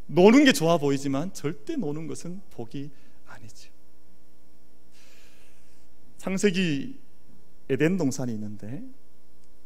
노는 0.07 0.45
게 0.45 0.53
좋아 0.53 0.79
보이지만 0.79 1.33
절대 1.33 1.77
노는 1.77 2.07
것은 2.07 2.41
복이 2.51 2.91
아니죠. 3.27 3.71
창세기 6.19 6.99
에덴 7.71 7.97
동산이 7.97 8.33
있는데 8.33 8.83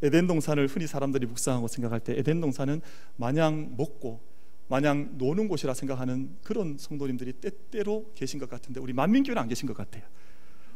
에덴 0.02 0.26
동산을 0.26 0.66
흔히 0.66 0.86
사람들이 0.86 1.26
묵상하고 1.26 1.68
생각할 1.68 2.00
때 2.00 2.14
에덴 2.18 2.40
동산은 2.40 2.80
마냥 3.16 3.74
먹고 3.76 4.20
마냥 4.68 5.14
노는 5.18 5.48
곳이라 5.48 5.74
생각하는 5.74 6.36
그런 6.42 6.76
성도님들이 6.78 7.34
때때로 7.34 8.10
계신 8.14 8.38
것 8.38 8.48
같은데 8.48 8.80
우리 8.80 8.92
만민교회는 8.92 9.40
안 9.40 9.48
계신 9.48 9.66
것 9.66 9.76
같아요. 9.76 10.02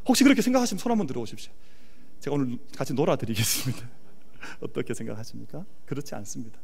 혹시 0.07 0.25
그렇게 0.25 0.43
생각하시면 0.43 0.79
손 0.79 0.91
한번 0.91 1.07
들어오십시오. 1.07 1.53
제가 2.21 2.35
오늘 2.35 2.59
같이 2.77 2.95
놀아드리겠습니다. 2.95 3.89
어떻게 4.61 4.95
생각하십니까? 4.95 5.65
그렇지 5.87 6.15
않습니다. 6.17 6.59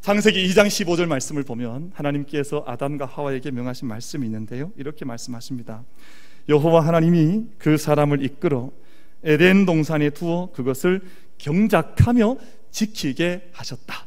창세기 0.00 0.46
2장 0.48 0.66
15절 0.66 1.06
말씀을 1.06 1.42
보면 1.42 1.92
하나님께서 1.94 2.64
아담과 2.66 3.06
하와에게 3.06 3.50
명하신 3.50 3.88
말씀이 3.88 4.24
있는데요. 4.26 4.72
이렇게 4.76 5.04
말씀하십니다. 5.04 5.84
여호와 6.48 6.86
하나님이 6.86 7.46
그 7.58 7.76
사람을 7.76 8.24
이끌어 8.24 8.70
에덴 9.24 9.66
동산에 9.66 10.10
두어 10.10 10.50
그것을 10.52 11.02
경작하며 11.38 12.36
지키게 12.70 13.50
하셨다. 13.52 14.06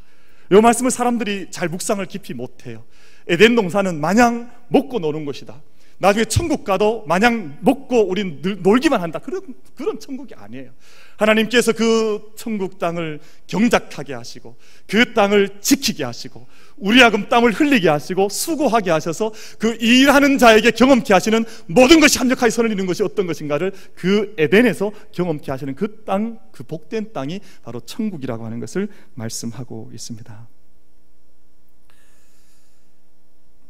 이 0.50 0.54
말씀을 0.54 0.90
사람들이 0.90 1.50
잘 1.50 1.68
묵상을 1.68 2.04
깊이 2.06 2.34
못해요. 2.34 2.84
에덴 3.28 3.54
동산은 3.54 4.00
마냥 4.00 4.50
먹고 4.68 4.98
노는 4.98 5.24
것이다. 5.24 5.62
나중에 5.98 6.24
천국 6.24 6.64
가도 6.64 7.04
마냥 7.06 7.58
먹고 7.60 8.08
우린 8.08 8.42
놀기만 8.62 9.00
한다. 9.00 9.18
그런, 9.18 9.42
그런 9.74 9.98
천국이 10.00 10.34
아니에요. 10.34 10.70
하나님께서 11.16 11.72
그 11.72 12.32
천국 12.36 12.78
땅을 12.78 13.20
경작하게 13.46 14.14
하시고 14.14 14.56
그 14.86 15.12
땅을 15.14 15.60
지키게 15.60 16.04
하시고 16.04 16.46
우리하금 16.76 17.28
땀을 17.28 17.52
흘리게 17.52 17.88
하시고 17.88 18.28
수고하게 18.28 18.90
하셔서 18.90 19.32
그 19.58 19.76
일하는 19.80 20.38
자에게 20.38 20.72
경험케 20.72 21.12
하시는 21.14 21.44
모든 21.66 22.00
것이 22.00 22.18
합력하여 22.18 22.50
선을 22.50 22.70
이루는 22.70 22.86
것이 22.86 23.02
어떤 23.02 23.26
것인가를 23.26 23.72
그 23.94 24.34
에덴에서 24.38 24.90
경험케 25.12 25.50
하시는 25.50 25.74
그 25.74 26.02
땅, 26.04 26.38
그 26.50 26.64
복된 26.64 27.12
땅이 27.12 27.40
바로 27.62 27.80
천국이라고 27.80 28.44
하는 28.44 28.58
것을 28.58 28.88
말씀하고 29.14 29.90
있습니다. 29.94 30.48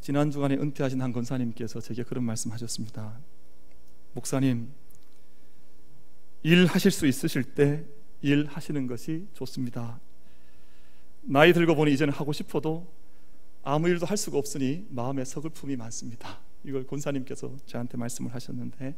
지난 0.03 0.33
주간에 0.33 0.57
은퇴하신 0.57 1.01
한 1.01 1.13
권사님께서 1.13 1.81
제게 1.81 2.03
그런 2.03 2.25
말씀하셨습니다. 2.25 3.21
목사님, 4.15 4.69
일하실 6.43 6.91
수 6.91 7.07
있으실 7.07 7.45
때 7.55 7.85
일하시는 8.21 8.89
것이 8.89 9.29
좋습니다. 9.33 10.01
나이 11.21 11.53
들고 11.53 11.77
보니 11.77 11.93
이제는 11.93 12.13
하고 12.13 12.33
싶어도 12.33 12.93
아무 13.63 13.89
일도 13.89 14.05
할 14.05 14.17
수가 14.17 14.39
없으니 14.39 14.85
마음에 14.91 15.25
서글픔이 15.25 15.77
많습니다. 15.77 16.41
이걸 16.65 16.85
권사님께서 16.85 17.57
저한테 17.67 17.97
말씀을 17.97 18.35
하셨는데 18.35 18.97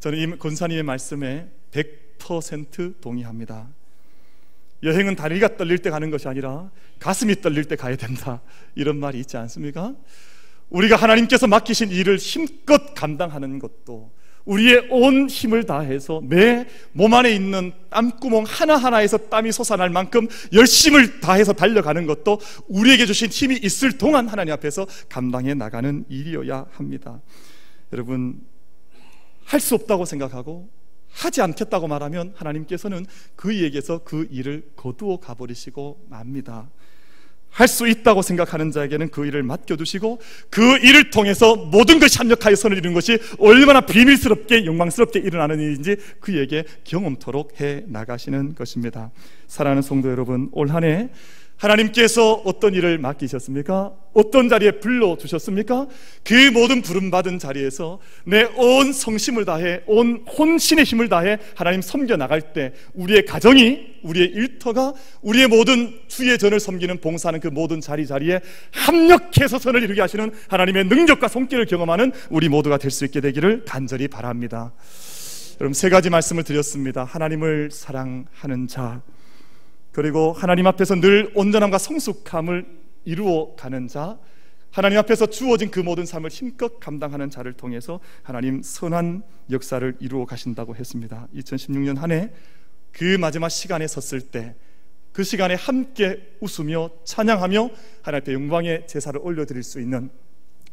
저는 0.00 0.18
이 0.18 0.38
권사님의 0.38 0.82
말씀에 0.82 1.50
100% 1.70 3.00
동의합니다. 3.00 3.70
여행은 4.82 5.16
다리가 5.16 5.56
떨릴 5.56 5.78
때 5.78 5.90
가는 5.90 6.10
것이 6.10 6.28
아니라 6.28 6.70
가슴이 6.98 7.40
떨릴 7.40 7.64
때 7.64 7.76
가야 7.76 7.96
된다. 7.96 8.40
이런 8.74 8.98
말이 8.98 9.18
있지 9.20 9.36
않습니까? 9.36 9.94
우리가 10.70 10.96
하나님께서 10.96 11.46
맡기신 11.46 11.90
일을 11.90 12.16
힘껏 12.18 12.94
감당하는 12.94 13.58
것도 13.58 14.12
우리의 14.44 14.86
온 14.90 15.28
힘을 15.28 15.64
다해서 15.64 16.20
내 16.24 16.66
몸 16.92 17.12
안에 17.14 17.32
있는 17.34 17.72
땀구멍 17.90 18.44
하나하나에서 18.46 19.18
땀이 19.28 19.50
솟아날 19.52 19.90
만큼 19.90 20.28
열심을 20.52 21.20
다해서 21.20 21.52
달려가는 21.52 22.06
것도 22.06 22.40
우리에게 22.68 23.06
주신 23.06 23.28
힘이 23.28 23.56
있을 23.56 23.98
동안 23.98 24.28
하나님 24.28 24.52
앞에서 24.54 24.86
감당해 25.08 25.54
나가는 25.54 26.04
일이어야 26.08 26.66
합니다. 26.72 27.20
여러분, 27.92 28.40
할 29.44 29.60
수 29.60 29.74
없다고 29.74 30.04
생각하고 30.04 30.68
하지 31.16 31.40
않겠다고 31.40 31.88
말하면 31.88 32.34
하나님께서는 32.36 33.06
그이에게서 33.36 34.02
그 34.04 34.28
일을 34.30 34.70
거두어 34.76 35.18
가버리시고 35.18 36.06
맙니다. 36.10 36.68
할 37.50 37.68
수 37.68 37.88
있다고 37.88 38.20
생각하는 38.20 38.70
자에게는 38.70 39.08
그 39.08 39.24
일을 39.24 39.42
맡겨두시고 39.42 40.20
그 40.50 40.76
일을 40.76 41.08
통해서 41.08 41.56
모든 41.56 41.98
것이 41.98 42.18
합력하여 42.18 42.54
선을 42.54 42.76
이루는 42.76 42.92
것이 42.92 43.18
얼마나 43.38 43.80
비밀스럽게 43.80 44.66
영광스럽게 44.66 45.20
일어나는 45.20 45.58
일인지 45.58 45.96
그에게 46.20 46.64
경험토록 46.84 47.58
해 47.62 47.82
나가시는 47.86 48.56
것입니다. 48.56 49.10
사랑하는 49.46 49.80
성도 49.80 50.10
여러분, 50.10 50.50
올 50.52 50.68
한해 50.68 51.08
하나님께서 51.56 52.34
어떤 52.44 52.74
일을 52.74 52.98
맡기셨습니까? 52.98 53.92
어떤 54.12 54.48
자리에 54.48 54.72
불러 54.72 55.16
주셨습니까? 55.16 55.86
그 56.24 56.50
모든 56.52 56.82
부름 56.82 57.10
받은 57.10 57.38
자리에서 57.38 57.98
내 58.24 58.44
온 58.56 58.92
성심을 58.92 59.44
다해, 59.44 59.82
온 59.86 60.24
혼신의 60.26 60.84
힘을 60.84 61.08
다해 61.08 61.38
하나님 61.54 61.80
섬겨 61.82 62.16
나갈 62.16 62.52
때 62.52 62.72
우리의 62.94 63.24
가정이, 63.24 63.96
우리의 64.02 64.28
일터가, 64.28 64.94
우리의 65.22 65.48
모든 65.48 65.98
주의 66.08 66.38
전을 66.38 66.60
섬기는 66.60 67.00
봉사하는 67.00 67.40
그 67.40 67.48
모든 67.48 67.80
자리 67.80 68.06
자리에 68.06 68.40
합력해서 68.72 69.58
선을 69.58 69.82
이루게 69.82 70.00
하시는 70.00 70.30
하나님의 70.48 70.84
능력과 70.84 71.28
손길을 71.28 71.66
경험하는 71.66 72.12
우리 72.30 72.48
모두가 72.48 72.78
될 72.78 72.90
수 72.90 73.04
있게 73.04 73.20
되기를 73.20 73.64
간절히 73.66 74.08
바랍니다. 74.08 74.72
여러분, 75.60 75.74
세 75.74 75.88
가지 75.90 76.08
말씀을 76.10 76.44
드렸습니다. 76.44 77.04
하나님을 77.04 77.70
사랑하는 77.72 78.68
자, 78.68 79.00
그리고 79.96 80.34
하나님 80.34 80.66
앞에서 80.66 80.96
늘 80.96 81.32
온전함과 81.34 81.78
성숙함을 81.78 82.66
이루어 83.06 83.54
가는 83.56 83.88
자, 83.88 84.18
하나님 84.70 84.98
앞에서 84.98 85.24
주어진 85.24 85.70
그 85.70 85.80
모든 85.80 86.04
삶을 86.04 86.28
힘껏 86.28 86.78
감당하는 86.78 87.30
자를 87.30 87.54
통해서 87.54 87.98
하나님 88.22 88.60
선한 88.62 89.22
역사를 89.50 89.96
이루어 90.00 90.26
가신다고 90.26 90.76
했습니다. 90.76 91.28
2016년 91.34 91.96
한 91.96 92.10
해 92.12 92.30
그 92.92 93.16
마지막 93.18 93.48
시간에 93.48 93.86
섰을 93.86 94.20
때 94.20 94.54
그 95.12 95.24
시간에 95.24 95.54
함께 95.54 96.36
웃으며 96.40 96.90
찬양하며 97.04 97.70
하나님 98.02 98.22
앞에 98.22 98.34
영광의 98.34 98.86
제사를 98.86 99.18
올려드릴 99.18 99.62
수 99.62 99.80
있는 99.80 100.10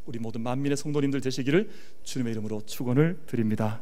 우리 0.05 0.19
모든 0.19 0.41
만민의 0.41 0.75
성도님들 0.75 1.21
되시기를 1.21 1.69
주님의 2.03 2.33
이름으로 2.33 2.63
축원을 2.65 3.19
드립니다. 3.25 3.81